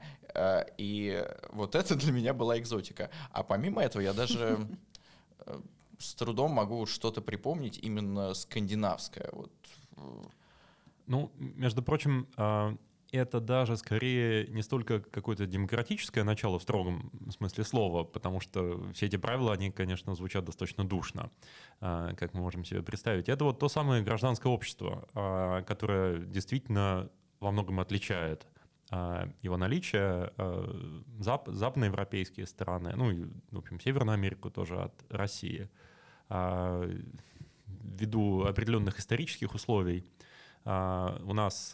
И 0.77 1.25
вот 1.49 1.73
это 1.73 1.95
для 1.95 2.11
меня 2.11 2.35
была 2.35 2.59
экзотика. 2.59 3.09
А 3.31 3.41
помимо 3.41 3.81
этого 3.81 4.03
я 4.03 4.13
даже 4.13 4.59
с 5.97 6.13
трудом 6.13 6.51
могу 6.51 6.85
что-то 6.85 7.21
припомнить 7.21 7.79
именно 7.79 8.35
скандинавское. 8.35 9.29
Вот. 9.31 9.51
Ну, 11.07 11.31
между 11.37 11.81
прочим, 11.81 12.27
а, 12.35 12.75
это 13.11 13.39
даже 13.39 13.77
скорее 13.77 14.47
не 14.47 14.61
столько 14.61 14.99
какое-то 14.99 15.45
демократическое 15.45 16.23
начало 16.23 16.59
в 16.59 16.63
строгом 16.63 17.11
смысле 17.29 17.63
слова, 17.63 18.03
потому 18.03 18.39
что 18.39 18.91
все 18.93 19.05
эти 19.05 19.15
правила, 19.15 19.53
они, 19.53 19.71
конечно, 19.71 20.13
звучат 20.15 20.45
достаточно 20.45 20.83
душно, 20.83 21.31
а, 21.79 22.13
как 22.15 22.33
мы 22.33 22.41
можем 22.41 22.65
себе 22.65 22.81
представить. 22.81 23.29
Это 23.29 23.45
вот 23.45 23.59
то 23.59 23.69
самое 23.69 24.03
гражданское 24.03 24.49
общество, 24.51 25.07
а, 25.13 25.61
которое 25.63 26.19
действительно 26.19 27.09
во 27.39 27.51
многом 27.51 27.79
отличает 27.79 28.45
а, 28.89 29.29
его 29.41 29.57
наличие 29.57 30.31
зап 31.19 31.47
западноевропейские 31.47 32.45
страны, 32.45 32.93
ну 32.95 33.11
и, 33.11 33.25
в 33.51 33.59
общем, 33.59 33.79
Северную 33.79 34.15
Америку 34.15 34.49
тоже 34.49 34.77
от 34.77 34.93
России, 35.09 35.69
ввиду 37.67 38.43
определенных 38.43 38.99
исторических 38.99 39.55
условий, 39.55 40.05
у 40.65 41.33
нас 41.33 41.73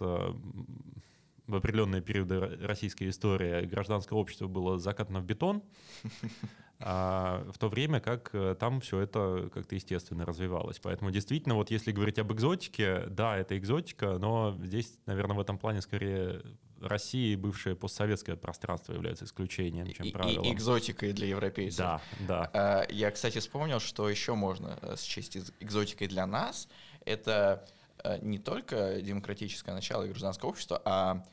в 1.54 1.56
определенные 1.56 2.02
периоды 2.02 2.40
российской 2.62 3.10
истории 3.10 3.66
гражданское 3.66 4.16
общество 4.16 4.48
было 4.48 4.78
закатано 4.78 5.20
в 5.20 5.26
бетон, 5.26 5.64
а 6.80 7.46
в 7.52 7.58
то 7.58 7.70
время 7.70 8.00
как 8.00 8.30
э, 8.34 8.56
там 8.60 8.82
все 8.82 9.00
это 9.00 9.50
как-то 9.54 9.76
естественно 9.76 10.26
развивалось. 10.26 10.80
Поэтому 10.80 11.12
действительно, 11.12 11.56
вот 11.56 11.72
если 11.72 11.92
говорить 11.92 12.20
об 12.20 12.34
экзотике, 12.34 13.06
да, 13.08 13.38
это 13.38 13.58
экзотика, 13.58 14.18
но 14.18 14.58
здесь, 14.62 15.00
наверное, 15.06 15.38
в 15.38 15.40
этом 15.40 15.58
плане 15.58 15.82
скорее 15.82 16.42
Россия 16.84 17.34
и 17.34 17.36
бывшее 17.36 17.76
постсоветское 17.76 18.36
пространство 18.36 18.94
является 18.94 19.26
исключением, 19.26 19.88
чем 19.94 20.12
правилом. 20.12 20.46
И 20.46 20.54
экзотикой 20.54 21.14
для 21.14 21.28
европейцев. 21.28 21.78
Да, 21.78 22.02
да. 22.28 22.50
А, 22.54 22.86
я, 22.90 23.12
кстати, 23.12 23.40
вспомнил, 23.40 23.80
что 23.80 24.10
еще 24.10 24.36
можно 24.36 24.78
э, 24.82 24.96
счесть 25.00 25.38
экзотикой 25.60 26.08
для 26.08 26.26
нас. 26.26 26.68
Это 27.06 27.66
э, 28.04 28.20
не 28.22 28.38
только 28.38 29.02
демократическое 29.02 29.74
начало 29.74 30.04
и 30.04 30.10
гражданское 30.10 30.48
общество, 30.48 30.82
а 30.84 31.24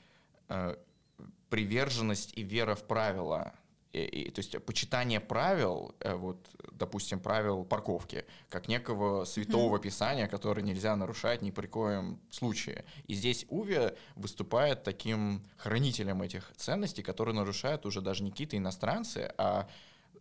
приверженность 1.51 2.33
и 2.37 2.43
вера 2.43 2.75
в 2.75 2.85
правила. 2.85 3.53
И, 3.93 4.03
и, 4.03 4.31
то 4.31 4.39
есть 4.39 4.57
почитание 4.65 5.19
правил, 5.19 5.97
э, 5.99 6.15
вот, 6.15 6.49
допустим, 6.71 7.19
правил 7.19 7.65
парковки, 7.65 8.25
как 8.49 8.69
некого 8.69 9.25
святого 9.25 9.77
mm-hmm. 9.77 9.83
писания, 9.83 10.29
которое 10.29 10.63
нельзя 10.63 10.95
нарушать 10.95 11.43
ни 11.43 11.51
при 11.51 11.67
коем 11.67 12.21
случае. 12.31 12.85
И 13.09 13.15
здесь 13.15 13.47
Уве 13.49 13.97
выступает 14.15 14.85
таким 14.85 15.43
хранителем 15.57 16.23
этих 16.23 16.53
ценностей, 16.57 17.03
которые 17.03 17.35
нарушают 17.35 17.85
уже 17.85 18.01
даже 18.01 18.23
не 18.23 18.31
какие-то 18.31 18.57
иностранцы, 18.57 19.35
а 19.37 19.69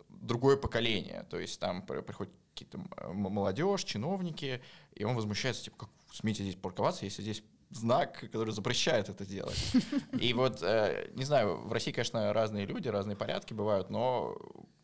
другое 0.10 0.58
поколение. 0.58 1.28
То 1.30 1.40
есть 1.40 1.60
там 1.60 1.84
приходят 1.84 2.34
какие-то 2.56 2.80
молодежь, 3.14 3.84
чиновники, 3.84 4.64
и 4.96 5.04
он 5.04 5.16
возмущается, 5.16 5.66
типа, 5.66 5.78
как 5.78 5.90
смейте 6.12 6.42
здесь 6.42 6.56
парковаться, 6.56 7.06
если 7.06 7.22
здесь 7.22 7.44
знак, 7.70 8.20
который 8.32 8.52
запрещает 8.54 9.10
это 9.10 9.26
делать. 9.26 9.74
И 10.20 10.34
вот, 10.34 10.62
э, 10.62 11.10
не 11.14 11.24
знаю, 11.24 11.58
в 11.68 11.72
России, 11.72 11.92
конечно, 11.92 12.34
разные 12.34 12.66
люди, 12.66 12.88
разные 12.88 13.16
порядки 13.16 13.54
бывают, 13.54 13.90
но 13.90 14.36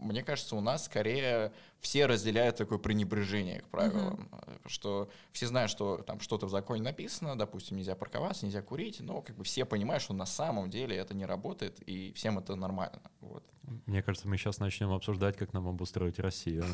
мне 0.06 0.24
кажется, 0.24 0.56
у 0.56 0.62
нас 0.62 0.86
скорее 0.86 1.52
все 1.80 2.06
разделяют 2.06 2.58
такое 2.58 2.78
пренебрежение 2.78 3.62
к 3.62 3.68
правилам, 3.68 4.30
mm-hmm. 4.32 4.62
что 4.68 5.10
все 5.32 5.48
знают, 5.48 5.70
что 5.70 5.98
там 5.98 6.20
что-то 6.20 6.48
в 6.48 6.50
законе 6.50 6.82
написано, 6.82 7.38
допустим, 7.38 7.78
нельзя 7.78 7.96
парковаться, 7.96 8.46
нельзя 8.46 8.62
курить, 8.62 9.00
но 9.02 9.22
как 9.22 9.36
бы 9.36 9.44
все 9.44 9.66
понимают, 9.66 10.02
что 10.02 10.14
на 10.14 10.26
самом 10.26 10.70
деле 10.70 10.96
это 10.96 11.14
не 11.14 11.26
работает, 11.26 11.80
и 11.82 12.12
всем 12.14 12.40
это 12.40 12.56
нормально. 12.56 13.02
Вот. 13.22 13.44
Мне 13.86 14.04
кажется, 14.04 14.28
мы 14.28 14.38
сейчас 14.38 14.60
начнем 14.60 14.92
обсуждать, 14.92 15.38
как 15.38 15.54
нам 15.54 15.68
обустроить 15.68 16.20
Россию. 16.20 16.66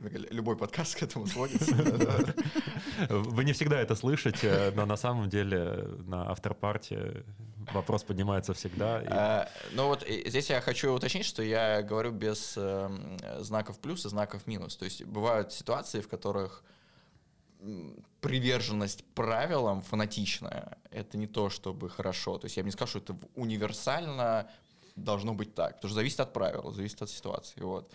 Любой 0.30 0.56
подкаст 0.56 0.96
к 0.96 1.02
этому 1.02 1.26
сводится. 1.26 1.74
Вы 3.08 3.44
не 3.44 3.52
всегда 3.52 3.80
это 3.80 3.94
слышите, 3.94 4.72
но 4.74 4.86
на 4.86 4.96
самом 4.96 5.28
деле 5.28 5.88
на 6.04 6.30
авторпарте 6.30 7.24
вопрос 7.72 8.04
поднимается 8.04 8.54
всегда. 8.54 9.02
А, 9.08 9.48
ну 9.72 9.86
вот 9.86 10.06
здесь 10.06 10.50
я 10.50 10.60
хочу 10.60 10.92
уточнить, 10.92 11.26
что 11.26 11.42
я 11.42 11.82
говорю 11.82 12.12
без 12.12 12.54
эм, 12.56 13.18
знаков 13.38 13.78
плюс 13.78 14.04
и 14.06 14.08
знаков 14.08 14.46
минус. 14.46 14.76
То 14.76 14.84
есть 14.84 15.04
бывают 15.04 15.52
ситуации, 15.52 16.00
в 16.00 16.08
которых 16.08 16.64
приверженность 18.20 19.04
правилам 19.14 19.82
фанатичная, 19.82 20.78
это 20.90 21.16
не 21.16 21.26
то, 21.26 21.48
чтобы 21.50 21.88
хорошо. 21.88 22.38
То 22.38 22.46
есть 22.46 22.56
я 22.56 22.62
бы 22.62 22.68
не 22.68 22.72
скажу, 22.72 23.00
что 23.00 23.14
это 23.14 23.16
универсально 23.34 24.50
должно 24.94 25.34
быть 25.34 25.54
так, 25.54 25.76
потому 25.76 25.90
что 25.90 25.96
зависит 25.96 26.20
от 26.20 26.32
правил, 26.32 26.72
зависит 26.72 27.02
от 27.02 27.10
ситуации. 27.10 27.60
Вот. 27.60 27.92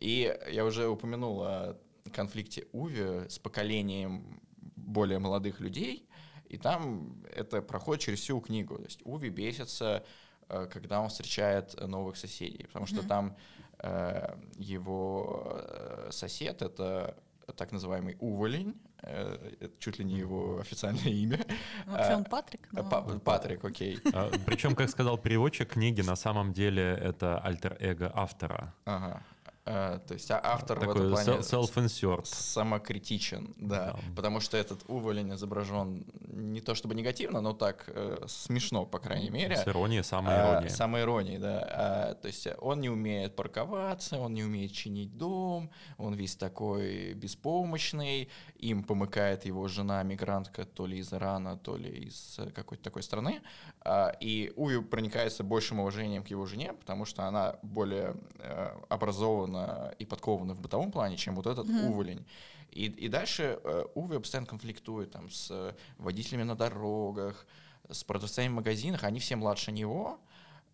И 0.00 0.36
я 0.50 0.64
уже 0.64 0.88
упомянул 0.88 1.42
о 1.42 1.76
конфликте 2.12 2.66
Уви 2.72 3.28
с 3.28 3.38
поколением 3.38 4.40
более 4.76 5.18
молодых 5.18 5.60
людей, 5.60 6.07
и 6.48 6.58
там 6.58 7.22
это 7.34 7.62
проходит 7.62 8.02
через 8.02 8.20
всю 8.20 8.40
книгу. 8.40 8.76
То 8.76 8.84
есть 8.84 9.00
Уви 9.04 9.30
бесится, 9.30 10.04
э, 10.48 10.66
когда 10.72 11.00
он 11.00 11.08
встречает 11.08 11.80
новых 11.80 12.16
соседей, 12.16 12.64
потому 12.66 12.86
что 12.86 13.00
mm-hmm. 13.00 13.08
там 13.08 13.36
э, 13.78 14.36
его 14.56 15.62
э, 15.62 16.08
сосед 16.10 16.62
это 16.62 17.16
так 17.56 17.72
называемый 17.72 18.16
уволень, 18.20 18.74
это 19.02 19.70
чуть 19.78 19.98
ли 19.98 20.04
не 20.04 20.16
его 20.16 20.58
официальное 20.58 21.12
имя. 21.12 21.38
Ну, 21.86 21.92
вообще 21.92 22.14
он 22.14 22.24
Патрик. 22.24 22.68
Но- 22.72 22.84
Па- 22.84 23.02
Патрик, 23.02 23.64
окей. 23.64 23.98
А, 24.12 24.30
Причем, 24.44 24.74
как 24.74 24.90
сказал 24.90 25.16
переводчик, 25.16 25.72
книги 25.72 26.02
на 26.02 26.16
самом 26.16 26.52
деле 26.52 26.82
это 26.82 27.38
альтер-эго 27.38 28.12
автора. 28.14 28.74
Ага. 28.84 29.22
Э, 29.68 30.00
То 30.06 30.14
есть 30.14 30.30
а- 30.30 30.40
автор 30.42 30.78
в 30.78 30.80
Такой 30.80 30.94
этом 30.96 31.10
плане 31.10 31.40
self-insert. 31.40 32.24
самокритичен, 32.24 33.54
да. 33.58 33.78
Да. 33.92 33.96
Потому 34.16 34.40
что 34.40 34.56
этот 34.56 34.80
уволень 34.88 35.34
изображен 35.34 36.06
не 36.20 36.60
то 36.60 36.74
чтобы 36.74 36.94
негативно, 36.94 37.40
но 37.42 37.52
так 37.52 37.84
э, 37.88 38.24
смешно, 38.26 38.86
по 38.86 38.98
крайней 38.98 39.30
мере. 39.30 39.56
С 39.56 39.68
иронией, 39.68 40.00
А, 40.00 40.04
самоиронией. 40.04 40.70
самоиронией, 40.70 41.38
да. 41.38 41.68
А, 41.70 42.14
то 42.14 42.28
есть 42.28 42.48
он 42.60 42.80
не 42.80 42.88
умеет 42.88 43.36
парковаться, 43.36 44.18
он 44.18 44.32
не 44.34 44.42
умеет 44.44 44.72
чинить 44.72 45.16
дом, 45.18 45.70
он 45.98 46.14
весь 46.14 46.36
такой 46.36 47.12
беспомощный, 47.14 48.28
им 48.56 48.84
помыкает 48.84 49.44
его 49.44 49.68
жена 49.68 50.02
мигрантка 50.02 50.64
то 50.64 50.86
ли 50.86 50.98
из 50.98 51.12
Ирана, 51.12 51.58
то 51.58 51.76
ли 51.76 51.90
из 51.90 52.38
э, 52.38 52.50
какой-то 52.50 52.84
такой 52.84 53.02
страны. 53.02 53.42
А, 53.82 54.14
и 54.20 54.50
Уви 54.56 54.80
проникается 54.82 55.44
большим 55.44 55.80
уважением 55.80 56.22
к 56.24 56.28
его 56.28 56.46
жене, 56.46 56.72
потому 56.72 57.04
что 57.04 57.24
она 57.24 57.56
более 57.62 58.14
э, 58.38 58.70
образована 58.88 59.57
и 59.98 60.04
подкована 60.04 60.54
в 60.54 60.60
бытовом 60.60 60.90
плане, 60.90 61.16
чем 61.16 61.34
вот 61.34 61.46
этот 61.46 61.66
Мгм. 61.66 61.84
уволень. 61.84 62.26
И, 62.70 62.86
и 62.86 63.08
дальше 63.08 63.58
э, 63.64 63.84
Уве 63.94 64.20
постоянно 64.20 64.46
конфликтует 64.46 65.10
там, 65.10 65.30
с 65.30 65.48
э, 65.50 65.74
водителями 65.96 66.42
на 66.44 66.54
дорогах, 66.54 67.46
с 67.88 68.04
продавцами 68.04 68.48
в 68.48 68.52
магазинах, 68.52 69.04
они 69.04 69.20
все 69.20 69.36
младше 69.36 69.72
него. 69.72 70.18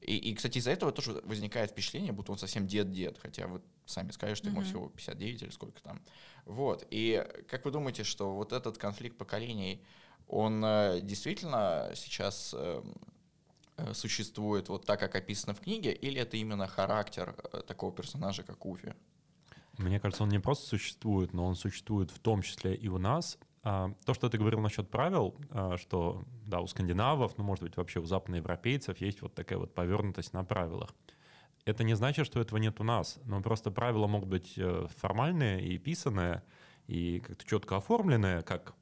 И, 0.01 0.17
и, 0.17 0.35
кстати, 0.35 0.59
из-за 0.59 0.73
этого 0.73 0.93
тоже 0.93 1.23
возникает 1.25 1.71
впечатление, 1.71 2.13
будто 2.13 2.33
он 2.33 2.39
совсем 2.39 2.67
дед-дед, 2.67 3.19
хотя 3.19 3.47
вы 3.47 3.63
сами 3.87 4.11
скажете, 4.11 4.37
что 4.39 4.49
ему 4.49 4.61
Мгм. 4.61 4.67
всего 4.69 4.89
59 4.89 5.43
или 5.43 5.51
сколько 5.51 5.81
там. 5.83 6.03
Вот. 6.45 6.87
И 6.91 7.25
как 7.49 7.65
вы 7.65 7.71
думаете, 7.71 8.05
что 8.05 8.35
вот 8.35 8.53
этот 8.53 8.77
конфликт 8.77 9.17
поколений, 9.17 9.81
он 10.29 10.63
э, 10.65 11.01
действительно 11.01 11.91
сейчас 11.95 12.55
э, 12.59 12.83
э, 12.83 12.93
существует 13.93 14.69
вот 14.69 14.87
так, 14.87 15.01
как 15.01 15.17
описано 15.17 15.55
в 15.55 15.61
книге, 15.61 15.93
или 15.93 16.21
это 16.21 16.37
именно 16.37 16.67
характер 16.67 17.35
э, 17.53 17.63
такого 17.67 17.93
персонажа, 17.93 18.43
как 18.43 18.65
Уфи? 18.67 18.95
Мне 19.79 19.99
кажется, 19.99 20.23
он 20.23 20.29
не 20.29 20.39
просто 20.39 20.67
существует, 20.67 21.33
но 21.33 21.45
он 21.47 21.57
существует 21.57 22.11
в 22.11 22.19
том 22.21 22.43
числе 22.43 22.75
и 22.75 22.89
у 22.89 22.99
нас. 22.99 23.39
А, 23.63 23.93
То, 24.05 24.15
что 24.15 24.29
ты 24.29 24.39
говорил 24.39 24.61
насчет 24.61 24.91
правил, 24.91 25.35
а, 25.51 25.77
что 25.77 26.23
да, 26.47 26.61
у 26.61 26.67
скандинавов, 26.67 27.37
ну, 27.39 27.45
может 27.45 27.65
быть, 27.65 27.77
вообще 27.77 28.01
у 28.01 28.05
западноевропейцев 28.05 29.01
есть 29.01 29.23
вот 29.23 29.35
такая 29.35 29.59
вот 29.59 29.75
повернутость 29.75 30.33
на 30.33 30.45
правилах. 30.45 30.95
Это 31.65 31.83
не 31.83 31.95
значит, 31.95 32.27
что 32.27 32.41
этого 32.41 32.59
нет 32.59 32.79
у 32.81 32.85
нас, 32.85 33.19
но 33.25 33.41
просто 33.41 33.71
правила 33.71 34.07
могут 34.07 34.29
быть 34.29 34.55
э, 34.57 34.87
формальные 34.97 35.65
и 35.65 35.79
писанные, 35.79 36.43
и 36.87 37.21
как-то 37.21 37.45
четко 37.47 37.79
оформленные, 37.79 38.43
как 38.43 38.75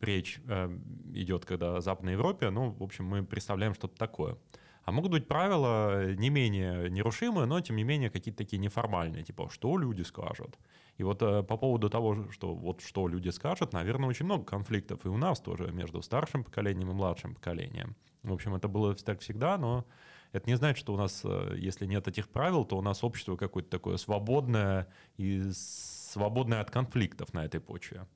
речь 0.00 0.40
э, 0.46 0.78
идет, 1.12 1.44
когда 1.44 1.76
в 1.76 1.82
Западной 1.82 2.12
Европе, 2.12 2.50
ну, 2.50 2.70
в 2.70 2.82
общем, 2.82 3.04
мы 3.06 3.24
представляем 3.24 3.74
что-то 3.74 3.96
такое. 3.96 4.36
А 4.84 4.92
могут 4.92 5.12
быть 5.12 5.26
правила 5.26 6.12
не 6.12 6.28
менее 6.28 6.90
нерушимые, 6.90 7.46
но 7.46 7.60
тем 7.60 7.76
не 7.76 7.84
менее 7.84 8.10
какие-то 8.10 8.38
такие 8.38 8.58
неформальные, 8.58 9.24
типа 9.24 9.48
что 9.48 9.78
люди 9.78 10.02
скажут. 10.02 10.58
И 10.98 11.02
вот 11.02 11.22
э, 11.22 11.42
по 11.42 11.56
поводу 11.56 11.88
того, 11.88 12.30
что 12.30 12.54
вот 12.54 12.82
что 12.82 13.08
люди 13.08 13.30
скажут, 13.30 13.72
наверное, 13.72 14.08
очень 14.08 14.26
много 14.26 14.44
конфликтов 14.44 15.04
и 15.06 15.08
у 15.08 15.16
нас 15.16 15.40
тоже 15.40 15.72
между 15.72 16.02
старшим 16.02 16.44
поколением 16.44 16.90
и 16.90 16.94
младшим 16.94 17.34
поколением. 17.34 17.96
В 18.22 18.32
общем, 18.32 18.54
это 18.54 18.68
было 18.68 18.94
так 18.94 19.20
всегда, 19.20 19.56
но 19.56 19.86
это 20.32 20.50
не 20.50 20.56
значит, 20.56 20.78
что 20.78 20.92
у 20.92 20.96
нас, 20.96 21.22
э, 21.24 21.54
если 21.56 21.86
нет 21.86 22.06
этих 22.06 22.28
правил, 22.28 22.64
то 22.64 22.76
у 22.76 22.82
нас 22.82 23.02
общество 23.04 23.36
какое-то 23.36 23.70
такое 23.70 23.96
свободное 23.96 24.86
и 25.16 25.50
свободное 25.52 26.60
от 26.60 26.70
конфликтов 26.70 27.32
на 27.32 27.44
этой 27.44 27.60
почве. 27.60 28.06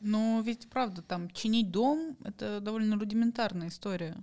Но 0.00 0.40
ведь 0.44 0.68
правда, 0.68 1.02
там 1.02 1.30
чинить 1.30 1.70
дом 1.70 2.16
это 2.24 2.60
довольно 2.60 2.98
рудиментарная 2.98 3.68
история. 3.68 4.16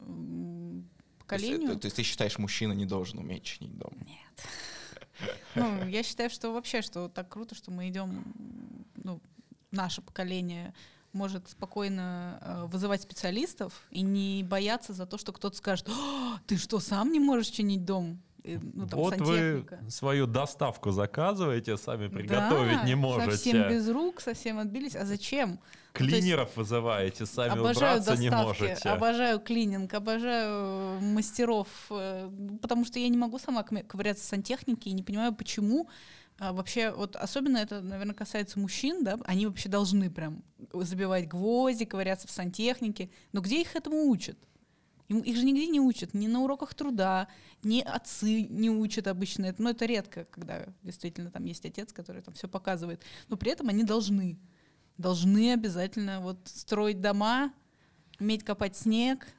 М, 0.00 0.88
То 1.26 1.36
есть, 1.36 1.46
Поколению. 1.46 1.70
это- 1.72 1.80
то 1.80 1.86
есть 1.86 1.96
ты 1.96 2.02
считаешь, 2.02 2.38
мужчина 2.38 2.72
не 2.72 2.86
должен 2.86 3.18
уметь 3.18 3.44
чинить 3.44 3.76
дом? 3.78 3.92
Ну, 5.54 5.86
я 5.88 6.02
считаю, 6.02 6.30
что 6.30 6.52
вообще, 6.52 6.80
что 6.80 7.08
так 7.08 7.28
круто, 7.28 7.54
что 7.54 7.70
мы 7.70 7.88
идем, 7.90 8.24
ну, 8.96 9.20
наше 9.70 10.00
поколение 10.00 10.72
может 11.12 11.48
спокойно 11.50 12.38
э, 12.40 12.66
вызывать 12.68 13.02
специалистов 13.02 13.86
и 13.90 14.00
не 14.00 14.42
бояться 14.44 14.92
за 14.94 15.06
то, 15.06 15.18
что 15.18 15.32
кто-то 15.32 15.56
скажет, 15.56 15.88
«А, 15.90 16.38
ты 16.46 16.56
что, 16.56 16.78
сам 16.78 17.12
не 17.12 17.20
можешь 17.20 17.48
чинить 17.48 17.84
дом? 17.84 18.22
И, 18.42 18.58
ну, 18.74 18.86
там, 18.86 18.98
вот 18.98 19.16
вы 19.18 19.36
сантехника. 19.36 19.90
свою 19.90 20.26
доставку 20.26 20.90
заказываете, 20.90 21.76
сами 21.76 22.08
приготовить 22.08 22.78
Да, 22.78 22.84
не 22.84 22.94
можете. 22.94 23.32
Совсем 23.32 23.68
без 23.68 23.88
рук, 23.88 24.20
совсем 24.20 24.58
отбились. 24.58 24.96
А 24.96 25.04
зачем? 25.04 25.60
есть 25.98 26.12
Клинеров 26.12 26.56
вызываете, 26.56 27.26
сами 27.26 27.58
обожаю 27.58 28.00
убраться 28.00 28.16
не 28.20 28.30
доставки, 28.30 28.62
можете. 28.62 28.88
обожаю 28.88 29.40
клининг, 29.40 29.92
обожаю 29.92 30.98
э, 30.98 31.00
мастеров, 31.00 31.68
э, 31.90 32.30
потому 32.62 32.84
что 32.84 32.98
я 32.98 33.08
не 33.08 33.18
могу 33.18 33.38
сама 33.38 33.64
ковыряться 33.64 34.24
в 34.24 34.28
сантехнике 34.28 34.90
и 34.90 34.92
не 34.92 35.02
понимаю, 35.02 35.34
почему 35.34 35.88
а, 36.40 36.54
вообще, 36.54 36.90
вот 36.90 37.16
особенно 37.16 37.58
это, 37.58 37.82
наверное, 37.82 38.14
касается 38.14 38.58
мужчин, 38.58 39.04
да, 39.04 39.18
они 39.26 39.46
вообще 39.46 39.68
должны 39.68 40.10
прям 40.10 40.42
забивать 40.72 41.28
гвозди, 41.28 41.84
ковыряться 41.84 42.28
в 42.28 42.30
сантехнике, 42.30 43.10
но 43.32 43.42
где 43.42 43.60
их 43.60 43.76
этому 43.76 44.08
учат? 44.08 44.38
Их 45.10 45.36
же 45.36 45.44
нигде 45.44 45.66
не 45.66 45.80
учат, 45.80 46.14
ни 46.14 46.28
на 46.28 46.40
уроках 46.40 46.72
труда, 46.74 47.26
ни 47.64 47.80
отцы 47.80 48.42
не 48.42 48.70
учат 48.70 49.08
обычно 49.08 49.46
это. 49.46 49.60
Но 49.60 49.70
это 49.70 49.84
редко, 49.84 50.24
когда 50.24 50.66
действительно 50.84 51.32
там 51.32 51.44
есть 51.44 51.66
отец, 51.66 51.92
который 51.92 52.22
там 52.22 52.32
все 52.34 52.48
показывает. 52.48 53.02
Но 53.28 53.36
при 53.36 53.50
этом 53.50 53.68
они 53.68 53.82
должны. 53.82 54.38
Должны 54.98 55.54
обязательно 55.54 56.20
вот 56.20 56.38
строить 56.44 57.00
дома, 57.00 57.54
уметь 58.20 58.44
копать 58.44 58.76
снег. 58.76 59.26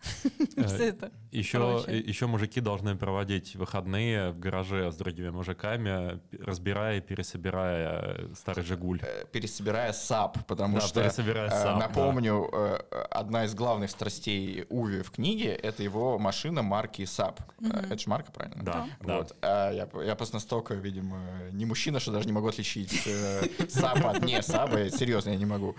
Э, 0.57 0.63
Всё 0.65 0.83
это. 0.83 1.11
Еще, 1.31 1.57
прочее. 1.57 1.99
еще 1.99 2.27
мужики 2.27 2.59
должны 2.59 2.95
проводить 2.97 3.55
выходные 3.55 4.31
в 4.31 4.39
гараже 4.39 4.91
с 4.91 4.95
другими 4.95 5.29
мужиками, 5.29 6.19
разбирая 6.37 6.97
и 6.97 7.01
пересобирая 7.01 8.27
старый 8.35 8.63
«Жигуль». 8.65 8.99
Э, 9.01 9.23
Пересобирая 9.31 9.93
Saab, 9.93 10.45
потому 10.45 10.79
Да, 10.79 10.87
что, 10.87 11.01
пересобирая 11.01 11.47
э, 11.47 11.49
Saab, 11.49 11.63
да. 11.79 11.87
напомню, 11.87 12.49
э, 12.51 12.75
одна 13.11 13.45
из 13.45 13.53
главных 13.55 13.89
страстей 13.91 14.65
Уве 14.69 15.01
в 15.03 15.11
книге— 15.11 15.53
это 15.63 15.83
его 15.83 16.19
машина 16.19 16.61
марки 16.63 17.05
Saab. 17.05 17.39
Э, 17.61 17.85
Это 17.85 17.97
же 17.97 18.09
марка, 18.09 18.31
правильно? 18.31 18.63
Да, 18.63 18.87
да. 19.01 19.17
Вот. 19.19 19.35
А 19.41 19.71
я, 19.71 19.87
я 20.03 20.15
просто 20.15 20.35
настолько, 20.35 20.73
видимо, 20.73 21.17
не 21.51 21.65
мужчина, 21.65 21.99
что 21.99 22.11
даже 22.11 22.25
не 22.27 22.33
могу 22.33 22.47
отличить 22.49 23.03
э, 23.07 23.43
Saab 23.69 24.05
от 24.05 24.21
не 24.25 24.41
Saab 24.41 24.73
а. 24.73 24.89
Серьезно, 24.89 25.29
я 25.29 25.37
не 25.37 25.45
могу. 25.45 25.75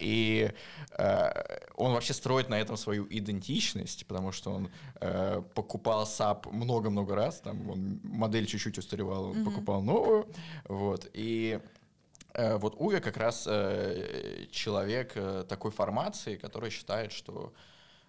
И 0.00 0.52
э, 0.98 1.30
он 1.74 1.92
вообще 1.92 2.14
строит 2.18 2.48
на 2.50 2.60
этом 2.60 2.76
свою 2.76 3.06
идентичность, 3.08 4.06
потому 4.06 4.32
что 4.32 4.50
он 4.52 4.68
э, 5.00 5.42
покупал 5.54 6.06
САП 6.06 6.46
много-много 6.52 7.14
раз. 7.14 7.40
Там 7.40 7.70
он 7.70 8.00
модель 8.04 8.46
чуть-чуть 8.46 8.78
устаревала, 8.78 9.28
он 9.28 9.36
Мгм. 9.38 9.44
покупал 9.44 9.82
новую. 9.82 10.26
Вот. 10.68 11.08
И 11.14 11.60
э, 12.34 12.56
вот 12.58 12.74
Уве 12.78 13.00
как 13.00 13.16
раз 13.16 13.46
э, 13.48 14.46
человек 14.50 15.12
э, 15.14 15.44
такой 15.48 15.70
формации, 15.70 16.36
который 16.36 16.70
считает, 16.70 17.12
что 17.12 17.52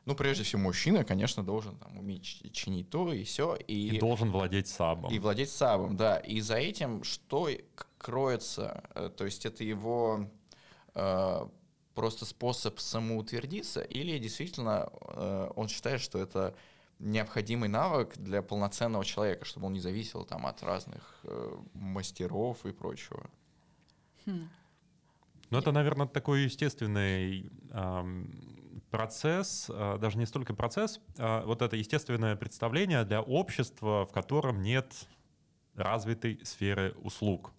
ну, 0.06 0.16
прежде 0.16 0.44
всего, 0.44 0.62
мужчина, 0.62 1.04
конечно, 1.04 1.44
должен 1.44 1.76
там, 1.78 1.98
уметь 2.00 2.42
чинить 2.52 2.90
то 2.90 3.14
и 3.14 3.24
все. 3.24 3.56
И, 3.56 4.00
должен 4.00 4.32
владеть 4.32 4.68
Saab 4.68 4.94
ом. 4.94 5.14
И 5.14 5.20
владеть 5.20 5.52
Saab 5.52 5.77
ом, 5.77 5.96
да. 5.96 6.18
И 6.18 6.42
за 6.42 6.56
этим 6.56 7.04
что 7.04 7.48
и 7.48 7.64
кроется? 7.98 8.84
Э, 8.96 9.10
То 9.16 9.26
есть 9.26 9.46
это 9.46 9.64
его 9.64 10.26
э, 10.96 11.48
просто 12.00 12.24
способ 12.24 12.80
самоутвердиться, 12.80 13.82
или 13.82 14.18
действительно 14.20 14.88
э, 15.02 15.52
он 15.54 15.68
считает, 15.68 16.00
что 16.00 16.18
это 16.18 16.56
необходимый 16.98 17.68
навык 17.68 18.16
для 18.16 18.42
полноценного 18.42 19.04
человека, 19.04 19.44
чтобы 19.44 19.66
он 19.66 19.74
не 19.74 19.82
зависел 19.82 20.24
там 20.24 20.46
от 20.46 20.64
разных 20.64 21.20
э, 21.24 21.58
мастеров 21.74 22.66
и 22.66 22.72
прочего. 22.72 23.30
Хм. 24.26 24.48
Ну, 25.50 25.58
это, 25.58 25.74
наверное, 25.74 26.08
такой 26.08 26.44
естественный 26.44 27.52
ам, 27.72 28.32
процесс, 28.92 29.66
а, 29.70 29.98
даже 29.98 30.18
не 30.18 30.26
столько 30.26 30.54
процесс, 30.54 31.02
а 31.18 31.44
вот 31.46 31.62
это 31.62 31.76
естественное 31.76 32.38
представление 32.38 33.04
для 33.04 33.22
общества, 33.22 34.06
в 34.06 34.14
котором 34.14 34.62
нет 34.62 34.94
развитой 35.76 36.40
сферы 36.46 36.94
услуг. 37.04 37.52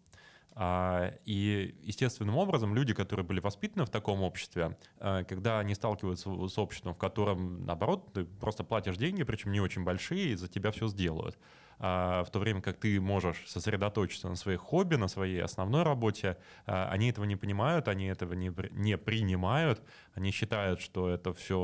А, 0.52 1.14
И 1.24 1.76
естественным 1.82 2.36
образом 2.36 2.74
люди, 2.74 2.92
которые 2.92 3.24
были 3.24 3.40
воспитаны 3.40 3.84
в 3.84 3.90
таком 3.90 4.22
обществе, 4.22 4.76
а, 4.98 5.24
когда 5.24 5.60
они 5.60 5.74
сталкиваются 5.74 6.30
с 6.48 6.58
обществом, 6.58 6.94
в 6.94 6.98
котором, 6.98 7.64
наоборот, 7.64 8.12
ты 8.12 8.24
просто 8.24 8.64
платишь 8.64 8.96
деньги, 8.96 9.22
причем 9.22 9.52
не 9.52 9.60
очень 9.60 9.84
большие, 9.84 10.32
и 10.32 10.34
за 10.34 10.48
тебя 10.48 10.70
все 10.72 10.88
сделают, 10.88 11.38
а, 11.78 12.24
в 12.24 12.30
то 12.30 12.38
время 12.40 12.60
как 12.60 12.78
ты 12.78 13.00
можешь 13.00 13.44
сосредоточиться 13.46 14.28
на 14.28 14.36
своих 14.36 14.60
хобби, 14.60 14.96
на 14.96 15.08
своей 15.08 15.40
основной 15.40 15.82
работе, 15.82 16.36
а, 16.66 16.90
они 16.90 17.08
этого 17.10 17.24
не 17.24 17.36
понимают, 17.36 17.88
они 17.88 18.06
этого 18.06 18.34
не, 18.34 18.52
не 18.72 18.98
принимают, 18.98 19.82
они 20.14 20.30
считают, 20.30 20.80
что 20.80 21.08
это 21.08 21.32
все 21.32 21.58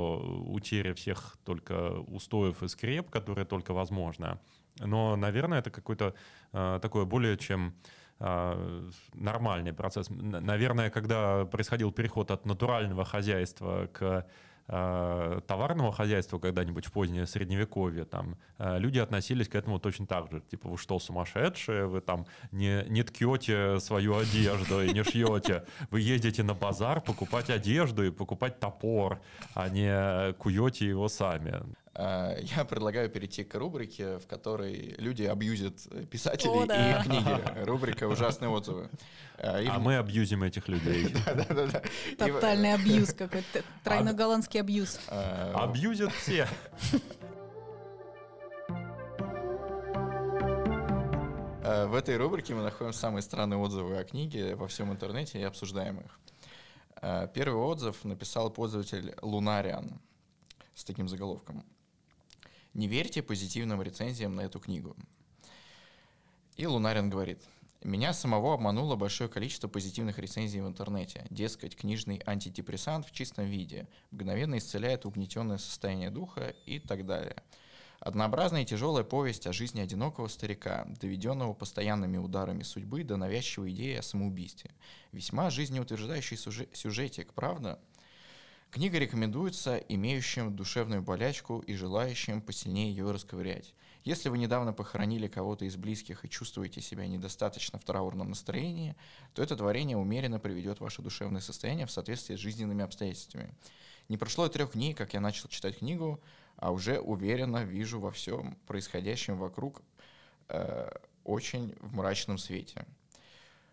утеря 0.47 0.95
всех 0.95 1.37
только 1.45 1.91
устоев 2.01 2.63
и 2.63 2.69
скреп, 2.69 3.11
которые 3.11 3.45
только 3.45 3.75
возможно. 3.75 4.41
Но, 4.79 5.17
наверное, 5.17 5.59
это 5.59 5.71
какое-то 5.71 6.15
а, 6.53 6.79
такое 6.81 7.05
более 7.05 7.37
чем 7.37 7.69
э, 7.69 8.06
нормальный 8.19 9.73
процесс. 9.73 10.09
Наверное, 10.11 10.91
когда 10.91 11.45
происходил 11.45 11.93
переход 11.93 12.31
от 12.31 12.47
натурального 12.47 13.05
хозяйства 13.05 13.89
к 13.93 14.27
э, 14.69 15.41
товарного 15.47 15.93
хозяйства 15.93 16.39
когда-нибудь 16.39 16.87
в 16.87 16.93
позднее 16.93 17.27
средневековье, 17.27 18.05
там 18.05 18.37
э, 18.59 18.79
люди 18.79 18.99
относились 18.99 19.49
к 19.49 19.55
этому 19.55 19.79
точно 19.79 20.07
так 20.07 20.31
же. 20.31 20.41
Типа, 20.41 20.69
вы 20.69 20.79
что, 20.79 20.99
сумасшедшие? 20.99 21.87
Вы 21.87 22.01
там 22.01 22.27
не, 22.53 22.85
не 22.89 23.03
ткете 23.03 23.79
свою 23.81 24.17
одежду 24.17 24.83
и 24.83 24.93
не 24.95 25.05
шьете. 25.05 25.65
Вы 25.91 26.01
едете 26.01 26.43
на 26.43 26.55
базар 26.55 27.03
покупать 27.03 27.51
одежду 27.51 28.03
и 28.03 28.11
покупать 28.11 28.61
топор, 28.61 29.21
а 29.55 29.69
не 29.69 30.33
куете 30.35 30.89
его 30.89 31.09
сами. 31.09 31.63
А, 31.99 32.37
я 32.57 32.65
предлагаю 32.65 33.09
перейти 33.09 33.43
к 33.43 33.55
рубрике, 33.55 34.19
в 34.19 34.27
которой 34.27 34.95
люди 34.99 35.23
абьюзят 35.23 35.75
писателей 36.11 36.63
О, 36.63 36.67
да. 36.67 36.77
и 36.77 36.99
их 37.01 37.05
книги. 37.07 37.65
Рубрика 37.65 38.07
«Ужасные 38.07 38.51
отзывы». 38.51 38.91
А, 39.39 39.61
и 39.61 39.67
А 39.67 39.79
в- 39.79 39.83
мы 39.83 39.97
абьюзим 39.97 40.43
этих 40.43 40.69
людей. 40.69 41.09
Да-да-да. 41.27 41.83
Тотальный 42.19 42.75
абьюз 42.75 43.13
какой-то. 43.15 43.63
Тройно-голландский 43.85 44.61
абьюз. 44.61 45.01
а, 45.09 45.65
Абьюзят 45.65 46.13
все. 46.13 46.47
Э, 51.63 51.87
В 51.87 51.95
этой 51.95 52.17
рубрике 52.17 52.55
мы 52.55 52.63
находим 52.63 52.93
самые 52.93 53.23
странные 53.23 53.59
отзывы 53.59 53.99
о 53.99 54.05
книге 54.05 54.55
во 54.55 54.69
всем 54.69 54.93
интернете 54.93 55.41
и 55.41 55.43
обсуждаем 55.43 55.99
их. 56.01 56.19
Э, 57.03 57.29
Первый 57.33 57.61
отзыв 57.63 58.05
написал 58.05 58.51
пользователь 58.51 59.15
Лунариан 59.23 60.01
с 60.75 60.85
таким 60.85 61.09
заголовком. 61.09 61.65
Не 62.77 62.89
верьте 62.89 63.23
позитивным 63.23 63.81
рецензиям 63.81 64.35
на 64.35 64.43
эту 64.43 64.61
книгу. 64.61 64.95
И 66.59 66.67
Лунариан 66.67 67.09
говорит, 67.09 67.43
меня 67.83 68.13
самого 68.13 68.53
обмануло 68.53 68.97
большое 68.97 69.31
количество 69.31 69.67
позитивных 69.67 70.19
рецензий 70.19 70.61
в 70.61 70.67
интернете. 70.67 71.25
Дескать, 71.31 71.75
книжный 71.75 72.21
антидепрессант 72.27 73.07
в 73.07 73.13
чистом 73.13 73.47
виде, 73.47 73.89
мгновенно 74.11 74.59
исцеляет 74.59 75.07
угнетенное 75.07 75.57
состояние 75.57 76.11
духа 76.11 76.55
и 76.67 76.79
так 76.79 77.07
далее. 77.07 77.43
Однообразная 77.99 78.61
и 78.61 78.67
тяжелая 78.67 79.05
повесть 79.05 79.47
о 79.47 79.55
жизни 79.55 79.81
одинокого 79.81 80.29
старика, 80.29 80.87
доведенного 81.01 81.55
постоянными 81.55 82.19
ударами 82.19 82.63
судьбы 82.63 83.05
до 83.05 83.17
навязчивой 83.17 83.71
идеи 83.71 83.97
о 83.97 84.03
самоубийстве. 84.03 84.71
Весьма 85.13 85.49
жизнеутверждающий 85.49 86.37
сюжетик, 86.37 87.33
правда? 87.33 87.81
Книга 88.77 88.99
рекомендуется 88.99 89.79
имеющим 89.79 90.55
душевную 90.55 91.01
болячку 91.01 91.61
и 91.61 91.73
желающим 91.73 92.43
посильнее 92.43 92.91
ее 92.91 93.11
расковырять. 93.11 93.73
Если 94.05 94.29
вы 94.29 94.37
недавно 94.37 94.75
похоронили 94.75 95.29
кого-то 95.29 95.65
из 95.65 95.77
близких 95.77 96.23
и 96.23 96.29
чувствуете 96.29 96.83
себя 96.83 97.07
недостаточно 97.07 97.79
в 97.79 97.85
траурном 97.85 98.29
настроении, 98.29 98.95
то 99.33 99.43
это 99.43 99.57
творение 99.57 99.97
умеренно 99.97 100.39
приведет 100.39 100.81
ваше 100.81 101.01
душевное 101.01 101.41
состояние 101.41 101.87
в 101.87 101.91
соответствии 101.91 102.37
с 102.37 102.39
жизненными 102.39 102.85
обстоятельствами. 102.85 103.55
Не 104.11 104.19
прошло 104.19 104.45
и 104.45 104.51
трех 104.51 104.73
дней, 104.75 104.93
как 104.93 105.15
я 105.15 105.21
начал 105.21 105.49
читать 105.49 105.79
книгу, 105.79 106.21
а 106.57 106.71
уже 106.71 107.01
уверенно 107.01 107.65
вижу 107.65 107.99
во 107.99 108.11
всем 108.11 108.59
происходящем 108.67 109.39
вокруг 109.39 109.81
э, 110.51 110.91
очень 111.25 111.75
в 111.81 111.95
мрачном 111.95 112.37
свете. 112.37 112.85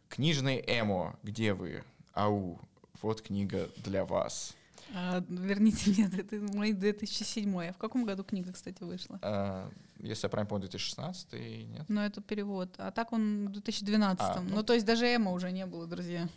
Книжный 0.08 0.64
эмо, 0.66 1.20
где 1.24 1.54
вы? 1.54 1.84
Ау, 2.14 2.58
вот 3.02 3.22
книга 3.22 3.70
для 3.84 4.06
вас. 4.06 4.56
А, 4.94 5.24
верните 5.28 5.90
мне, 5.90 6.10
это 6.18 6.36
мой 6.38 6.74
2007. 6.74 7.70
А 7.70 7.74
в 7.74 7.78
каком 7.78 8.06
году 8.06 8.24
книга, 8.24 8.52
кстати, 8.52 8.84
вышла? 8.84 9.20
Э, 9.22 9.70
если 10.00 10.26
я 10.26 10.30
правильно 10.30 10.50
помню, 10.50 10.70
2016 10.70 11.34
нет? 11.70 11.86
Ну, 11.88 12.02
это 12.02 12.22
перевод. 12.22 12.76
А 12.78 12.92
так 12.92 13.14
он 13.14 13.48
в 13.48 13.52
2012. 13.52 14.22
А, 14.22 14.42
ну. 14.42 14.56
ну, 14.56 14.64
то 14.64 14.74
есть 14.74 14.86
даже 14.86 15.06
Эма 15.06 15.32
уже 15.32 15.52
не 15.52 15.66
было, 15.66 15.88
друзья. 15.88 16.28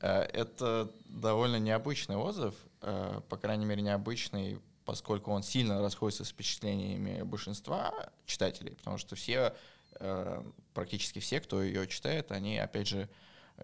Э, 0.00 0.22
Это 0.32 0.90
довольно 1.06 1.56
необычный 1.56 2.16
отзыв, 2.16 2.54
э, 2.82 3.20
по 3.28 3.36
крайней 3.36 3.64
мере 3.64 3.82
необычный, 3.82 4.60
поскольку 4.84 5.32
он 5.32 5.42
сильно 5.42 5.80
расходится 5.80 6.24
с 6.24 6.28
впечатлениями 6.28 7.22
большинства 7.22 7.92
читателей, 8.24 8.76
потому 8.76 8.98
что 8.98 9.16
все, 9.16 9.54
э, 9.98 10.42
практически 10.74 11.18
все, 11.18 11.40
кто 11.40 11.62
ее 11.62 11.86
читает, 11.88 12.30
они, 12.30 12.58
опять 12.58 12.86
же, 12.86 13.08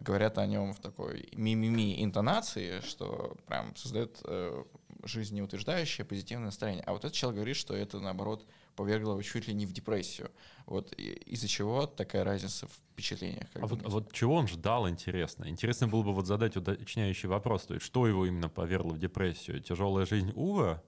говорят 0.01 0.39
о 0.39 0.47
нем 0.47 0.73
в 0.73 0.81
такой 0.81 1.29
мимими 1.35 2.03
интонации, 2.03 2.81
что 2.81 3.37
прям 3.47 3.75
создает 3.77 4.21
э, 4.25 4.65
жизнеутверждающее 5.05 6.05
позитивное 6.05 6.47
настроение. 6.47 6.85
А 6.87 6.93
вот 6.93 7.05
этот 7.05 7.15
человек 7.15 7.37
говорит, 7.37 7.57
что 7.57 7.75
это, 7.75 8.01
наоборот, 8.01 8.47
повергло 8.77 9.13
его 9.13 9.23
чуть 9.23 9.49
ли 9.49 9.55
не 9.55 9.67
в 9.67 9.73
депрессию. 9.73 10.31
Вот 10.67 10.93
из-за 10.93 11.49
чего 11.49 11.87
такая 11.87 12.25
разница 12.25 12.67
в 12.67 12.73
впечатлениях? 12.93 13.49
А 13.55 13.61
вот, 13.61 13.71
думаете? 13.71 13.91
вот 13.91 14.13
чего 14.13 14.35
он 14.37 14.49
ждал, 14.49 14.89
интересно? 14.89 15.49
Интересно 15.49 15.89
было 15.89 16.03
бы 16.03 16.13
вот 16.13 16.27
задать 16.27 16.57
уточняющий 16.57 17.29
вопрос. 17.29 17.65
То 17.65 17.75
есть, 17.75 17.87
что 17.87 18.07
его 18.07 18.27
именно 18.27 18.49
повергло 18.49 18.93
в 18.93 18.99
депрессию? 18.99 19.61
Тяжелая 19.61 20.07
жизнь 20.07 20.33
Ува? 20.35 20.83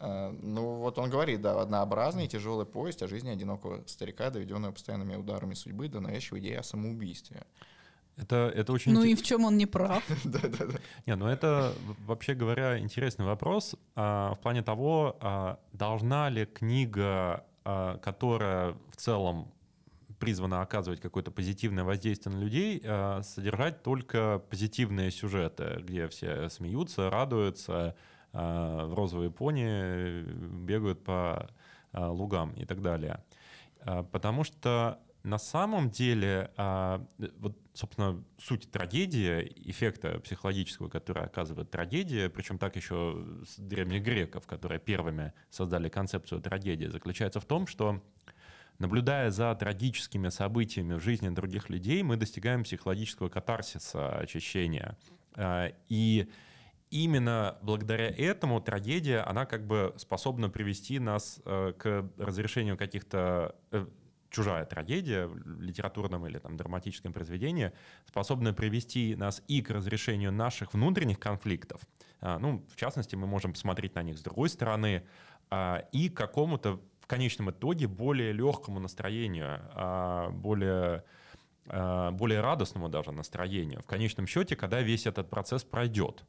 Э, 0.00 0.30
Ну, 0.42 0.76
вот 0.76 0.98
он 0.98 1.10
говорит, 1.10 1.40
да, 1.40 1.60
однообразная 1.60 2.24
и 2.24 2.28
тяжелая 2.28 2.66
повесть 2.66 3.02
о 3.02 3.08
жизни 3.08 3.30
одинокого 3.30 3.82
старика, 3.86 4.30
доведенного 4.30 4.72
постоянными 4.72 5.16
ударами 5.16 5.54
судьбы 5.54 5.88
до 5.88 6.00
навязчивой 6.00 6.40
идеи 6.40 6.54
о 6.54 6.62
самоубийстве. 6.62 7.42
Это, 8.16 8.52
это 8.54 8.72
очень... 8.72 8.92
Ну 8.92 9.04
и 9.04 9.14
в 9.14 9.22
чем 9.22 9.44
он 9.44 9.56
не 9.56 9.66
прав? 9.66 10.02
Да-да-да. 10.24 10.78
Не, 11.06 11.14
ну 11.14 11.26
это, 11.26 11.72
вообще 12.06 12.34
говоря, 12.34 12.78
интересный 12.78 13.24
вопрос 13.24 13.76
а, 13.94 14.34
в 14.34 14.40
плане 14.40 14.62
того, 14.62 15.16
а, 15.20 15.60
должна 15.72 16.28
ли 16.28 16.44
книга, 16.44 17.44
а, 17.64 17.98
которая 17.98 18.74
в 18.90 18.96
целом 18.96 19.52
призвана 20.18 20.62
оказывать 20.62 21.00
какое-то 21.00 21.30
позитивное 21.30 21.84
воздействие 21.84 22.34
на 22.34 22.40
людей, 22.40 22.82
а, 22.84 23.22
содержать 23.22 23.84
только 23.84 24.42
позитивные 24.50 25.12
сюжеты, 25.12 25.80
где 25.82 26.08
все 26.08 26.48
смеются, 26.48 27.10
радуются, 27.10 27.94
в 28.32 28.94
розовые 28.94 29.30
пони 29.30 29.66
э, 29.66 30.22
бегают 30.22 31.02
по 31.04 31.48
а, 31.92 32.10
лугам 32.10 32.52
и 32.52 32.64
так 32.64 32.82
далее. 32.82 33.22
А, 33.80 34.02
Потому 34.02 34.44
что 34.44 35.00
на 35.22 35.38
самом 35.38 35.90
деле, 35.90 36.50
а, 36.56 37.04
вот, 37.38 37.58
собственно, 37.74 38.22
суть 38.38 38.70
трагедии, 38.70 39.52
эффекта 39.66 40.20
психологического, 40.20 40.88
который 40.88 41.24
оказывает 41.24 41.70
трагедия, 41.70 42.30
причем 42.30 42.58
так 42.58 42.76
еще 42.76 43.24
с 43.46 43.58
древних 43.58 44.02
греков, 44.02 44.46
которые 44.46 44.78
первыми 44.78 45.32
создали 45.50 45.88
концепцию 45.88 46.40
трагедии, 46.40 46.86
заключается 46.86 47.40
в 47.40 47.46
том, 47.46 47.66
что 47.66 48.02
наблюдая 48.78 49.30
за 49.30 49.54
трагическими 49.54 50.28
событиями 50.28 50.94
в 50.94 51.00
жизни 51.00 51.28
других 51.30 51.68
людей, 51.68 52.02
мы 52.02 52.16
достигаем 52.16 52.64
психологического 52.64 53.28
катарсиса, 53.28 54.10
очищения. 54.10 54.96
А, 55.34 55.72
И 55.88 56.28
именно 56.90 57.58
благодаря 57.62 58.08
этому 58.08 58.60
трагедия, 58.60 59.20
она 59.20 59.46
как 59.46 59.66
бы 59.66 59.94
способна 59.96 60.48
привести 60.48 60.98
нас 60.98 61.40
э, 61.44 61.72
к 61.76 62.10
разрешению 62.18 62.76
каких-то 62.76 63.54
э, 63.70 63.86
чужая 64.30 64.64
трагедия 64.64 65.26
в 65.26 65.60
литературном 65.60 66.26
или 66.26 66.38
там 66.38 66.56
драматическом 66.56 67.12
произведении 67.12 67.72
способна 68.06 68.52
привести 68.52 69.16
нас 69.16 69.42
и 69.48 69.62
к 69.62 69.70
разрешению 69.70 70.32
наших 70.32 70.74
внутренних 70.74 71.18
конфликтов. 71.18 71.80
А, 72.20 72.38
Ну, 72.38 72.64
в 72.70 72.76
частности, 72.76 73.16
мы 73.16 73.26
можем 73.26 73.52
посмотреть 73.52 73.94
на 73.94 74.02
них 74.02 74.18
с 74.18 74.22
другой 74.22 74.48
стороны 74.48 75.04
а, 75.50 75.84
и 75.92 76.08
к 76.08 76.16
какому-то 76.16 76.80
в 77.00 77.06
конечном 77.06 77.50
итоге 77.50 77.86
более 77.86 78.32
легкому 78.32 78.80
настроению, 78.80 79.60
а, 79.74 80.30
более 80.30 81.04
а, 81.66 82.10
более 82.12 82.40
радостному 82.40 82.88
даже 82.88 83.12
настроению. 83.12 83.82
В 83.82 83.86
конечном 83.86 84.26
счете, 84.26 84.56
когда 84.56 84.80
весь 84.80 85.06
этот 85.06 85.28
процесс 85.30 85.64
пройдет. 85.64 86.24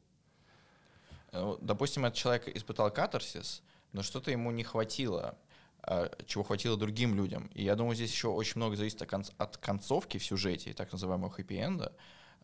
Э, 1.32 1.56
Допустим, 1.60 2.04
этот 2.04 2.18
человек 2.18 2.48
испытал 2.48 2.90
катарсис, 2.90 3.62
но 3.92 4.02
что-то 4.02 4.30
ему 4.30 4.50
не 4.50 4.64
хватило, 4.64 5.36
а, 5.82 6.10
чего 6.26 6.44
хватило 6.44 6.76
другим 6.76 7.14
людям. 7.14 7.50
И 7.54 7.64
я 7.64 7.74
думаю, 7.74 7.94
здесь 7.94 8.10
еще 8.10 8.28
очень 8.28 8.54
много 8.56 8.76
зависит 8.76 9.02
от 9.02 9.56
концовки 9.56 10.18
в 10.18 10.24
сюжете, 10.24 10.74
так 10.74 10.92
называемого 10.92 11.30
хэппи-энда. 11.30 11.92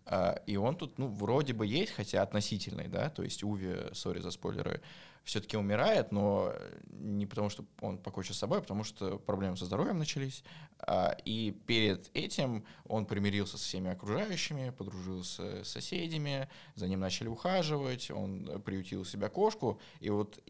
А, 0.06 0.40
И 0.46 0.56
он 0.56 0.76
тут, 0.76 0.98
ну, 0.98 1.08
вроде 1.08 1.52
бы 1.52 1.66
есть, 1.66 1.92
хотя 1.92 2.22
относительный, 2.22 2.88
да, 2.88 3.10
то 3.10 3.22
есть 3.22 3.42
Уви, 3.42 3.92
сори 3.92 4.20
за 4.20 4.30
спойлеры, 4.30 4.80
все-таки 5.24 5.56
умирает, 5.56 6.12
но 6.12 6.52
не 6.92 7.26
потому, 7.26 7.50
что 7.50 7.64
он 7.80 7.98
покончил 7.98 8.32
с 8.34 8.38
собой, 8.38 8.58
а 8.58 8.60
потому 8.60 8.84
что 8.84 9.18
проблемы 9.18 9.56
со 9.56 9.64
здоровьем 9.64 9.98
начались. 9.98 10.44
А, 10.78 11.16
И 11.24 11.50
перед 11.66 12.08
этим 12.14 12.64
он 12.88 13.06
примирился 13.06 13.58
со 13.58 13.64
всеми 13.64 13.90
окружающими, 13.90 14.70
подружился 14.70 15.64
с 15.64 15.68
соседями, 15.68 16.48
за 16.76 16.86
ним 16.86 17.00
начали 17.00 17.26
ухаживать, 17.26 18.10
он 18.12 18.62
приютил 18.64 19.00
у 19.00 19.04
себя 19.04 19.28
кошку, 19.28 19.80
и 19.98 20.10
вот 20.10 20.40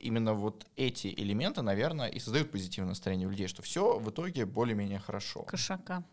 именно 0.00 0.34
вот 0.34 0.66
эти 0.76 1.08
элементы, 1.08 1.62
наверное, 1.62 2.08
и 2.08 2.20
создают 2.20 2.52
позитивное 2.52 2.90
настроение 2.90 3.26
у 3.26 3.30
людей, 3.30 3.48
что 3.48 3.62
все 3.62 3.98
в 3.98 4.10
итоге 4.10 4.46
более-менее 4.46 5.00
хорошо. 5.00 5.42
Кошака. 5.42 6.04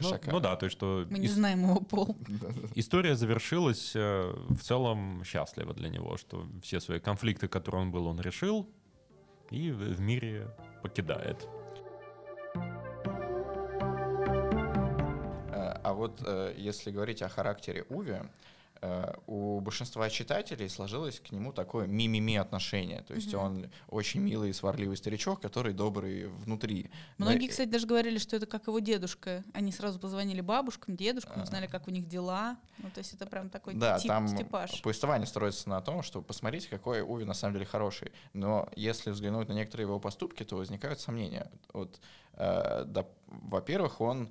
Ну, 0.00 0.10
Кошака. 0.10 0.30
ну 0.30 0.40
да, 0.40 0.56
то 0.56 0.66
есть 0.66 0.76
что 0.76 1.06
Мы 1.10 1.18
не 1.18 1.26
ис- 1.26 1.30
знаем 1.30 1.62
его 1.62 1.80
пол. 1.80 2.16
история 2.74 3.14
завершилась 3.16 3.92
э, 3.96 4.32
в 4.48 4.58
целом 4.62 5.22
счастливо 5.24 5.72
для 5.74 5.88
него, 5.88 6.16
что 6.16 6.46
все 6.62 6.80
свои 6.80 7.00
конфликты, 7.00 7.48
которые 7.48 7.82
он 7.82 7.90
был, 7.92 8.06
он 8.06 8.20
решил 8.20 8.68
и 9.50 9.70
в 9.70 9.78
в 9.94 10.00
мире 10.00 10.48
покидает. 10.82 11.48
А 15.82 15.92
вот 15.92 16.20
э, 16.26 16.54
если 16.56 16.90
говорить 16.90 17.22
о 17.22 17.28
характере 17.28 17.84
Уви, 17.88 18.12
э, 18.14 18.22
у 19.26 19.60
большинства 19.60 20.08
читателей 20.10 20.68
сложилось 20.68 21.20
к 21.20 21.32
нему 21.32 21.52
такое 21.52 21.86
мимими 21.86 22.36
отношение. 22.36 23.02
То 23.02 23.14
есть 23.14 23.32
Мгм. 23.32 23.42
он 23.42 23.70
очень 23.88 24.20
милый 24.20 24.50
и 24.50 24.52
сварливый 24.52 24.96
старичок, 24.96 25.40
который 25.40 25.72
добрый 25.72 26.26
внутри. 26.28 26.90
Но- 27.18 27.26
Многие, 27.26 27.48
кстати, 27.48 27.68
даже 27.68 27.86
говорили, 27.86 28.18
что 28.18 28.36
это 28.36 28.46
как 28.46 28.66
его 28.66 28.78
дедушка. 28.78 29.44
Они 29.54 29.72
сразу 29.72 29.98
позвонили 29.98 30.40
бабушкам, 30.40 30.96
дедушкам, 30.96 31.42
узнали, 31.42 31.66
как 31.66 31.88
у 31.88 31.90
них 31.90 32.06
дела. 32.08 32.56
Ну, 32.78 32.90
то 32.90 32.98
есть 32.98 33.14
это 33.14 33.26
прям 33.26 33.48
такой 33.50 33.74
Да, 33.74 33.98
тип, 33.98 34.08
там 34.08 34.36
типаж. 34.36 34.82
повествование 34.82 35.26
строится 35.26 35.68
на 35.68 35.80
том, 35.80 36.02
что 36.02 36.22
посмотрите, 36.22 36.68
какой 36.68 37.02
Уви 37.02 37.24
на 37.24 37.34
самом 37.34 37.54
деле 37.54 37.66
хороший. 37.66 38.12
Но 38.32 38.68
если 38.76 39.10
взглянуть 39.10 39.48
на 39.48 39.52
некоторые 39.54 39.86
его 39.86 39.98
поступки, 39.98 40.42
то 40.44 40.56
возникают 40.56 41.00
сомнения. 41.00 41.50
Вот, 41.72 41.98
э, 42.34 42.84
да, 42.86 43.06
во-первых, 43.26 44.00
он 44.00 44.30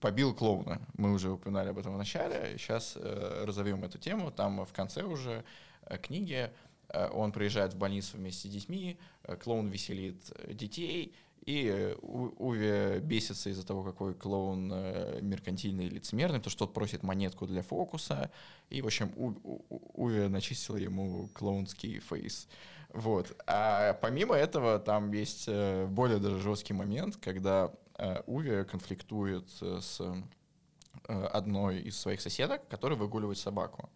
побил 0.00 0.34
клоуна. 0.34 0.80
Мы 0.96 1.12
уже 1.12 1.30
упоминали 1.30 1.68
об 1.68 1.78
этом 1.78 1.94
в 1.94 1.98
начале. 1.98 2.56
Сейчас 2.58 2.96
э, 2.96 3.44
разовьем 3.46 3.84
эту 3.84 3.98
тему. 3.98 4.30
Там 4.30 4.64
в 4.64 4.72
конце 4.72 5.02
уже 5.02 5.44
э, 5.82 5.98
книги 5.98 6.50
э, 6.88 7.08
он 7.10 7.32
приезжает 7.32 7.74
в 7.74 7.78
больницу 7.78 8.16
вместе 8.16 8.48
с 8.48 8.50
детьми, 8.50 8.98
э, 9.24 9.36
клоун 9.36 9.68
веселит 9.68 10.32
э, 10.36 10.54
детей, 10.54 11.14
и 11.46 11.66
э, 11.66 11.94
Уве 12.02 13.00
бесится 13.00 13.50
из-за 13.50 13.66
того, 13.66 13.82
какой 13.82 14.14
клоун 14.14 14.70
э, 14.72 15.20
меркантильный 15.22 15.86
и 15.86 15.90
лицемерный, 15.90 16.38
потому 16.38 16.50
что 16.50 16.66
тот 16.66 16.74
просит 16.74 17.02
монетку 17.02 17.46
для 17.46 17.62
фокуса, 17.62 18.30
и, 18.68 18.82
в 18.82 18.86
общем, 18.86 19.12
У- 19.16 19.62
Уве 19.94 20.28
начистил 20.28 20.76
ему 20.76 21.28
клоунский 21.28 21.98
фейс. 22.00 22.48
Вот. 22.92 23.32
А 23.46 23.94
помимо 23.94 24.34
этого, 24.34 24.78
там 24.78 25.12
есть 25.12 25.44
э, 25.46 25.86
более 25.86 26.18
даже 26.18 26.40
жесткий 26.40 26.74
момент, 26.74 27.16
когда 27.16 27.66
э, 27.66 27.89
Уве 28.26 28.64
конфликтует 28.64 29.48
э, 29.60 29.78
с 29.80 30.00
э, 30.00 31.24
одной 31.26 31.80
из 31.80 31.98
своих 31.98 32.20
соседок, 32.20 32.66
которая 32.68 32.98
выгуливает 32.98 33.38
собаку. 33.38 33.90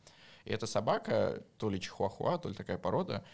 И 0.45 0.51
эта 0.51 0.67
собака, 0.67 1.43
то 1.59 1.71
ли 1.71 1.81
чихуахуа, 1.81 2.39
то 2.39 2.49
ли 2.49 2.55
такая 2.55 2.77
порода, 2.77 3.25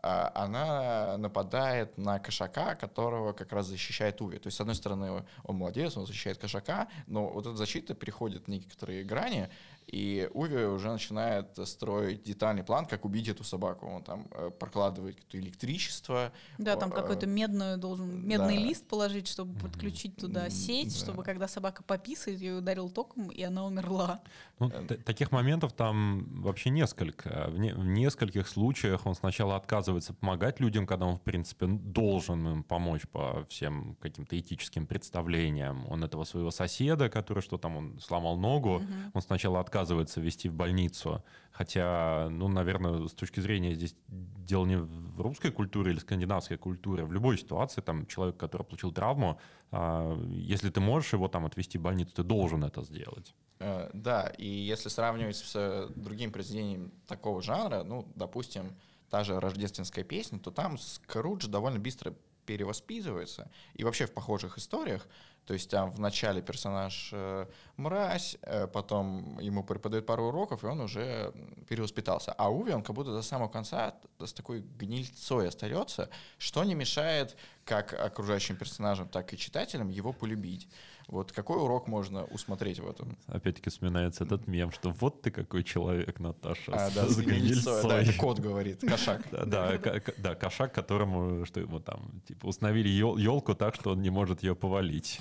а, 0.00 0.30
она 0.34 1.16
нападает 1.16 1.98
на 1.98 2.18
кошака, 2.18 2.74
которого 2.74 3.32
как 3.32 3.52
раз 3.52 3.66
защищает 3.66 4.20
Уви. 4.20 4.38
То 4.38 4.46
есть, 4.46 4.56
с 4.56 4.60
одной 4.60 4.76
стороны, 4.76 5.24
он 5.44 5.56
молодец, 5.56 5.96
он 5.96 6.06
защищает 6.06 6.38
кошака, 6.38 6.88
но 7.06 7.28
вот 7.28 7.46
эта 7.46 7.56
защита 7.56 7.94
переходит 7.94 8.44
в 8.44 8.48
некоторые 8.48 9.02
грани, 9.02 9.48
и 9.90 10.28
Уви 10.34 10.64
уже 10.64 10.92
начинает 10.92 11.56
строить 11.66 12.22
детальный 12.22 12.62
план, 12.62 12.84
как 12.86 13.04
убить 13.06 13.28
эту 13.28 13.42
собаку. 13.42 13.86
Он 13.86 14.02
там 14.02 14.28
э, 14.32 14.50
прокладывает 14.50 15.16
какое-то 15.16 15.38
электричество. 15.38 16.32
Да, 16.58 16.76
там 16.76 16.90
О, 16.90 16.94
какой-то 16.94 17.24
э, 17.24 17.28
медную 17.28 17.78
должен 17.78 18.26
медный 18.26 18.56
да. 18.56 18.62
лист 18.62 18.86
положить, 18.86 19.28
чтобы 19.28 19.58
подключить 19.58 20.16
туда 20.16 20.50
сеть, 20.50 20.92
да. 20.92 20.98
чтобы 21.04 21.22
когда 21.22 21.48
собака 21.48 21.82
пописает, 21.82 22.40
ее 22.40 22.58
ударил 22.58 22.90
током, 22.90 23.28
и 23.28 23.42
она 23.42 23.64
умерла. 23.64 24.20
Ну, 24.58 24.68
Э, 24.68 24.84
таких 24.96 25.32
моментов 25.32 25.72
там 25.72 26.42
вообще 26.42 26.68
несколько. 26.70 27.46
В, 27.48 27.58
не- 27.58 27.72
в 27.72 27.84
нескольких 27.84 28.46
случаях 28.46 29.06
он 29.06 29.14
сначала 29.14 29.56
отказывается 29.56 30.12
помогать 30.12 30.60
людям, 30.60 30.86
когда 30.86 31.06
он, 31.06 31.16
в 31.16 31.22
принципе, 31.22 31.66
должен 31.66 32.46
им 32.46 32.62
помочь 32.62 33.08
по 33.08 33.44
всем 33.48 33.96
каким-то 34.00 34.38
этическим 34.38 34.86
представлениям. 34.86 35.86
Он 35.88 36.04
этого 36.04 36.24
своего 36.24 36.50
соседа, 36.50 37.08
который 37.08 37.42
что 37.42 37.56
там, 37.56 37.76
он 37.76 38.00
сломал 38.00 38.36
ногу, 38.36 38.80
Мгм. 38.80 39.12
он 39.14 39.22
сначала 39.22 39.60
отказывается 39.60 39.77
вести 40.20 40.48
в 40.48 40.54
больницу. 40.54 41.22
Хотя, 41.50 42.28
ну, 42.30 42.48
наверное, 42.48 43.08
с 43.08 43.12
точки 43.12 43.40
зрения 43.40 43.74
здесь 43.74 43.96
дело 44.06 44.64
не 44.64 44.76
в 44.76 45.20
русской 45.20 45.50
культуре 45.50 45.92
или 45.92 45.98
скандинавской 45.98 46.56
культуре. 46.56 47.04
В 47.04 47.12
любой 47.12 47.36
ситуации 47.36 47.80
там 47.80 48.06
человек, 48.06 48.36
который 48.36 48.62
получил 48.62 48.92
травму, 48.92 49.40
а, 49.70 50.16
если 50.30 50.70
ты 50.70 50.80
можешь 50.80 51.12
его 51.12 51.28
там 51.28 51.46
отвезти 51.46 51.78
в 51.78 51.82
больницу, 51.82 52.12
ты 52.14 52.22
должен 52.22 52.64
это 52.64 52.82
сделать. 52.82 53.34
Э, 53.58 53.90
Да, 53.92 54.32
и 54.38 54.46
если 54.46 54.88
сравнивать 54.88 55.36
с 55.36 55.56
э, 55.56 55.88
другим 55.96 56.30
произведением 56.30 56.92
такого 57.06 57.42
жанра, 57.42 57.82
ну, 57.82 58.06
допустим, 58.14 58.76
та 59.10 59.24
же 59.24 59.40
рождественская 59.40 60.04
песня, 60.04 60.38
то 60.38 60.50
там 60.50 60.78
Скрудж 60.78 61.46
довольно 61.46 61.78
быстро 61.78 62.14
перевоспитывается. 62.46 63.50
И 63.74 63.84
вообще 63.84 64.06
в 64.06 64.12
похожих 64.12 64.58
историях, 64.58 65.06
то 65.48 65.54
есть 65.54 65.70
там 65.70 65.90
в 65.90 65.98
начале 65.98 66.42
персонаж 66.42 67.08
э, 67.14 67.46
мразь, 67.78 68.36
э, 68.42 68.66
потом 68.66 69.38
ему 69.38 69.64
преподают 69.64 70.04
пару 70.04 70.26
уроков, 70.26 70.62
и 70.62 70.66
он 70.66 70.82
уже 70.82 71.32
перевоспитался. 71.66 72.34
А 72.34 72.50
Уви, 72.50 72.74
он 72.74 72.82
как 72.82 72.94
будто 72.94 73.12
до 73.12 73.22
самого 73.22 73.48
конца 73.48 73.94
с 74.18 74.34
такой 74.34 74.60
гнильцой 74.60 75.48
остается, 75.48 76.10
что 76.36 76.64
не 76.64 76.74
мешает 76.74 77.34
как 77.68 77.92
окружающим 77.92 78.56
персонажам, 78.56 79.08
так 79.08 79.34
и 79.34 79.36
читателям 79.36 79.90
его 79.90 80.14
полюбить. 80.14 80.68
Вот 81.06 81.32
какой 81.32 81.58
урок 81.58 81.86
можно 81.86 82.24
усмотреть 82.24 82.80
в 82.80 82.88
этом? 82.88 83.18
Опять-таки 83.26 83.68
вспоминается 83.68 84.24
этот 84.24 84.46
мем, 84.46 84.72
что 84.72 84.90
вот 84.90 85.20
ты 85.20 85.30
какой 85.30 85.64
человек, 85.64 86.18
Наташа, 86.18 86.72
А, 86.72 86.88
с, 86.90 86.94
да, 86.94 87.06
с 87.06 87.18
гнильцой, 87.18 87.82
да, 87.82 88.00
это 88.00 88.14
кот 88.14 88.38
говорит, 88.38 88.80
кошак. 88.80 89.22
Да, 89.30 90.34
кошак, 90.34 90.72
которому, 90.72 91.44
что 91.44 91.60
ему 91.60 91.78
там, 91.78 92.22
типа, 92.26 92.46
установили 92.46 92.88
елку 92.88 93.54
так, 93.54 93.74
что 93.74 93.90
он 93.90 94.00
не 94.00 94.10
может 94.10 94.42
ее 94.42 94.56
повалить. 94.56 95.20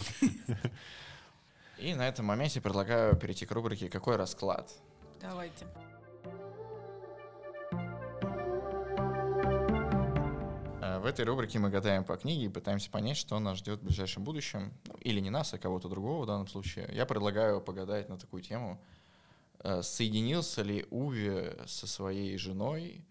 И 1.78 1.93
на 1.95 2.08
этом 2.08 2.26
моменте 2.26 2.62
предлагаю 2.62 3.16
перейти 3.18 3.45
к 3.45 3.52
рубрике 3.52 3.89
«Какой 3.89 4.16
расклад?». 4.16 4.72
Давайте. 5.22 5.66
Этой 11.08 11.26
рубрике 11.26 11.60
мы 11.60 11.70
гадаем 11.70 12.03
по 12.03 12.16
книге 12.18 12.45
и 12.45 12.49
пытаемся 12.49 12.89
понять, 12.89 13.18
что 13.18 13.39
нас 13.39 13.58
ждет 13.58 13.80
в 13.82 13.84
ближайшем 13.84 14.24
будущем. 14.24 14.72
Ну, 14.88 14.95
Или 15.01 15.20
не 15.20 15.30
нас, 15.30 15.53
а 15.53 15.58
кого-то 15.58 15.89
другого 15.89 16.24
в 16.24 16.26
данном 16.28 16.47
случае. 16.47 16.89
Я 16.93 17.05
предлагаю 17.05 17.62
погадать 17.62 18.10
на 18.10 18.18
такую 18.18 18.41
тему. 18.43 18.80
Э, 19.60 19.82
Соединился 19.82 20.62
ли 20.62 20.86
Уви 20.91 21.51
со 21.66 21.88
своей 21.88 22.38
женой 22.38 23.03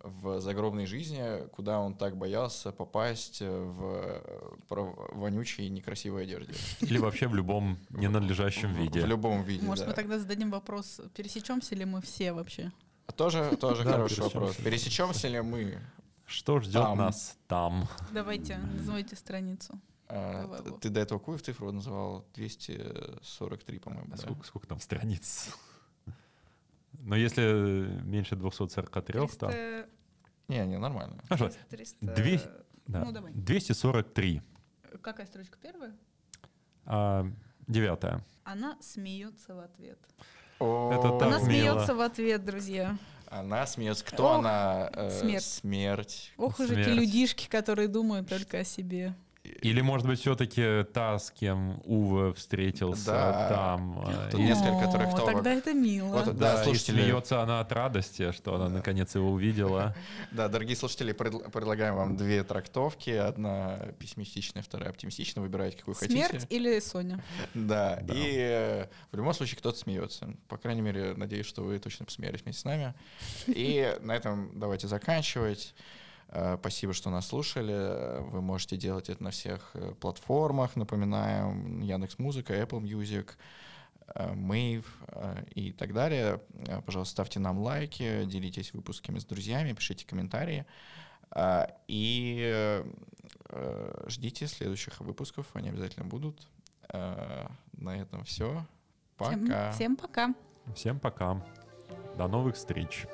в 0.00 0.40
загробной 0.40 0.86
жизни, 0.86 1.46
куда 1.50 1.78
он 1.78 1.94
так 1.94 2.16
боялся 2.16 2.72
попасть 2.72 3.40
в 3.40 3.84
э, 3.84 4.50
про- 4.68 4.94
вонючей 5.12 5.68
некрасивой 5.68 6.24
одежде? 6.24 6.52
Или 6.80 6.98
вообще 6.98 7.28
в 7.28 7.34
любом 7.36 7.78
ненадлежащем 7.90 8.74
В- 8.74 8.78
виде. 8.78 9.00
В 9.00 9.06
любом 9.06 9.42
виде, 9.44 9.64
Может, 9.64 9.84
да. 9.84 9.90
мы 9.90 9.94
тогда 9.96 10.18
зададим 10.18 10.50
вопрос, 10.50 11.00
пересечемся 11.14 11.76
ли 11.76 11.84
мы 11.84 12.02
все 12.02 12.32
вообще? 12.32 12.72
Тоже, 13.16 13.56
тоже 13.56 13.84
Да, 13.84 13.92
хороший 13.92 14.16
пересечемся. 14.16 14.38
вопрос. 14.40 14.56
Пересечемся 14.56 15.28
ли 15.28 15.40
мы? 15.40 15.78
Что 16.32 16.60
ждет 16.60 16.82
Там. 16.82 16.98
нас 16.98 17.36
там? 17.46 17.86
Давайте, 18.12 18.56
называйте 18.56 19.16
страницу. 19.16 19.78
А. 20.08 20.62
Ты 20.80 20.88
до 20.88 21.00
этого 21.00 21.18
какую 21.18 21.38
цифру 21.38 21.70
называл? 21.72 22.26
243, 22.34 23.78
по-моему, 23.78 24.06
А 24.08 24.16
да? 24.16 24.22
сколько, 24.22 24.46
сколько 24.46 24.66
там 24.66 24.80
страниц? 24.80 25.54
Но 26.94 27.16
если 27.16 28.00
меньше 28.04 28.34
243, 28.36 29.02
то... 29.02 29.26
300... 29.26 29.86
Не, 30.48 30.66
не, 30.66 30.78
нормально. 30.78 31.22
Хорошо, 31.28 31.50
300... 31.68 32.06
Две- 32.14 32.40
да, 32.86 33.04
Ну, 33.04 33.12
давай. 33.12 33.32
243. 33.34 34.42
Какая 35.02 35.26
строчка 35.26 35.58
первая? 35.60 35.94
А, 36.84 37.26
девятая. 37.66 38.24
Она 38.44 38.76
смеется 38.80 39.54
в 39.54 39.60
ответ. 39.60 39.98
О, 40.58 41.18
Так 41.18 41.22
Она 41.28 41.38
мило. 41.38 41.44
смеется 41.44 41.94
в 41.94 42.00
ответ, 42.00 42.44
друзья. 42.44 42.96
Она 43.32 43.66
смеется. 43.66 44.04
Кто 44.04 44.26
Ох, 44.26 44.38
она? 44.40 44.90
Э, 44.92 45.10
смерть. 45.10 45.44
Смерть. 45.44 46.32
Ох 46.36 46.60
уж 46.60 46.68
эти 46.68 46.90
людишки, 46.90 47.48
которые 47.48 47.88
думают 47.88 48.28
только 48.28 48.58
о 48.58 48.64
себе. 48.64 49.14
Или, 49.44 49.80
может 49.80 50.06
быть, 50.06 50.20
все-таки 50.20 50.84
та, 50.92 51.18
с 51.18 51.32
кем 51.32 51.80
Ува 51.84 52.32
встретился 52.32 53.06
Да. 53.10 53.48
там. 53.48 54.08
Тут 54.30 54.38
и- 54.38 54.42
несколько 54.44 54.88
О, 54.88 54.92
трактовок. 54.92 55.32
Тогда 55.34 55.52
это 55.52 55.74
мило. 55.74 56.08
Вот 56.18 56.24
Да, 56.26 56.32
Да, 56.54 56.60
и 56.62 56.64
слушатели. 56.64 57.02
смеется 57.02 57.42
она 57.42 57.58
от 57.58 57.72
радости, 57.72 58.30
что 58.30 58.54
она 58.54 58.68
наконец 58.68 59.14
его 59.16 59.30
увидела. 59.32 59.96
Да, 60.30 60.46
дорогие 60.48 60.76
слушатели, 60.76 61.12
предл- 61.12 61.50
предлагаем 61.50 61.96
вам 61.96 62.16
две 62.16 62.44
трактовки. 62.44 63.10
Одна 63.10 63.78
пессимистичная, 63.98 64.62
вторая 64.62 64.90
оптимистичная. 64.90 65.42
Выбирайте, 65.42 65.76
какую 65.76 65.96
Смерть 65.96 66.30
хотите. 66.30 66.46
или 66.56 66.78
Соня? 66.78 67.22
Да, 67.54 67.98
Да. 68.00 68.14
и 68.14 68.36
э, 68.36 68.86
в 69.10 69.16
любом 69.16 69.34
случае 69.34 69.58
кто-то 69.58 69.76
смеется. 69.76 70.34
По 70.46 70.56
крайней 70.56 70.82
мере, 70.82 71.14
надеюсь, 71.16 71.46
что 71.46 71.62
вы 71.62 71.80
точно 71.80 72.04
посмеялись 72.06 72.42
вместе 72.42 72.60
с 72.60 72.64
нами. 72.64 72.94
И 73.48 73.92
на 74.02 74.12
этом 74.14 74.52
давайте 74.54 74.86
заканчивать. 74.86 75.74
Э, 76.32 76.56
Спасибо, 76.58 76.92
что 76.92 77.10
нас 77.10 77.26
слушали. 77.28 78.20
Вы 78.30 78.40
можете 78.40 78.76
делать 78.76 79.08
это 79.10 79.22
на 79.22 79.30
всех 79.30 79.70
э, 79.74 79.92
платформах, 80.00 80.76
напоминаем, 80.76 81.80
Яндекс 81.80 82.18
Музыка, 82.18 82.54
Apple 82.54 82.80
Music, 82.80 83.30
э, 84.14 84.32
Mave 84.34 84.84
э, 85.08 85.44
и 85.54 85.72
так 85.72 85.92
далее. 85.92 86.40
Пожалуйста, 86.86 87.12
ставьте 87.12 87.38
нам 87.38 87.58
лайки, 87.58 88.24
делитесь 88.24 88.72
выпусками 88.72 89.18
с 89.18 89.24
друзьями, 89.24 89.72
пишите 89.72 90.06
комментарии. 90.06 90.66
И 91.88 92.84
ждите 94.06 94.46
следующих 94.46 95.00
выпусков, 95.00 95.46
они 95.54 95.70
обязательно 95.70 96.04
будут. 96.04 96.46
На 96.92 97.48
этом 97.98 98.24
все. 98.24 98.66
Всем- 99.18 99.46
Пока. 99.46 99.72
Всем 99.72 99.96
пока. 99.96 100.34
Всем 100.74 101.00
пока. 101.00 101.42
До 102.18 102.28
новых 102.28 102.56
встреч. 102.56 103.06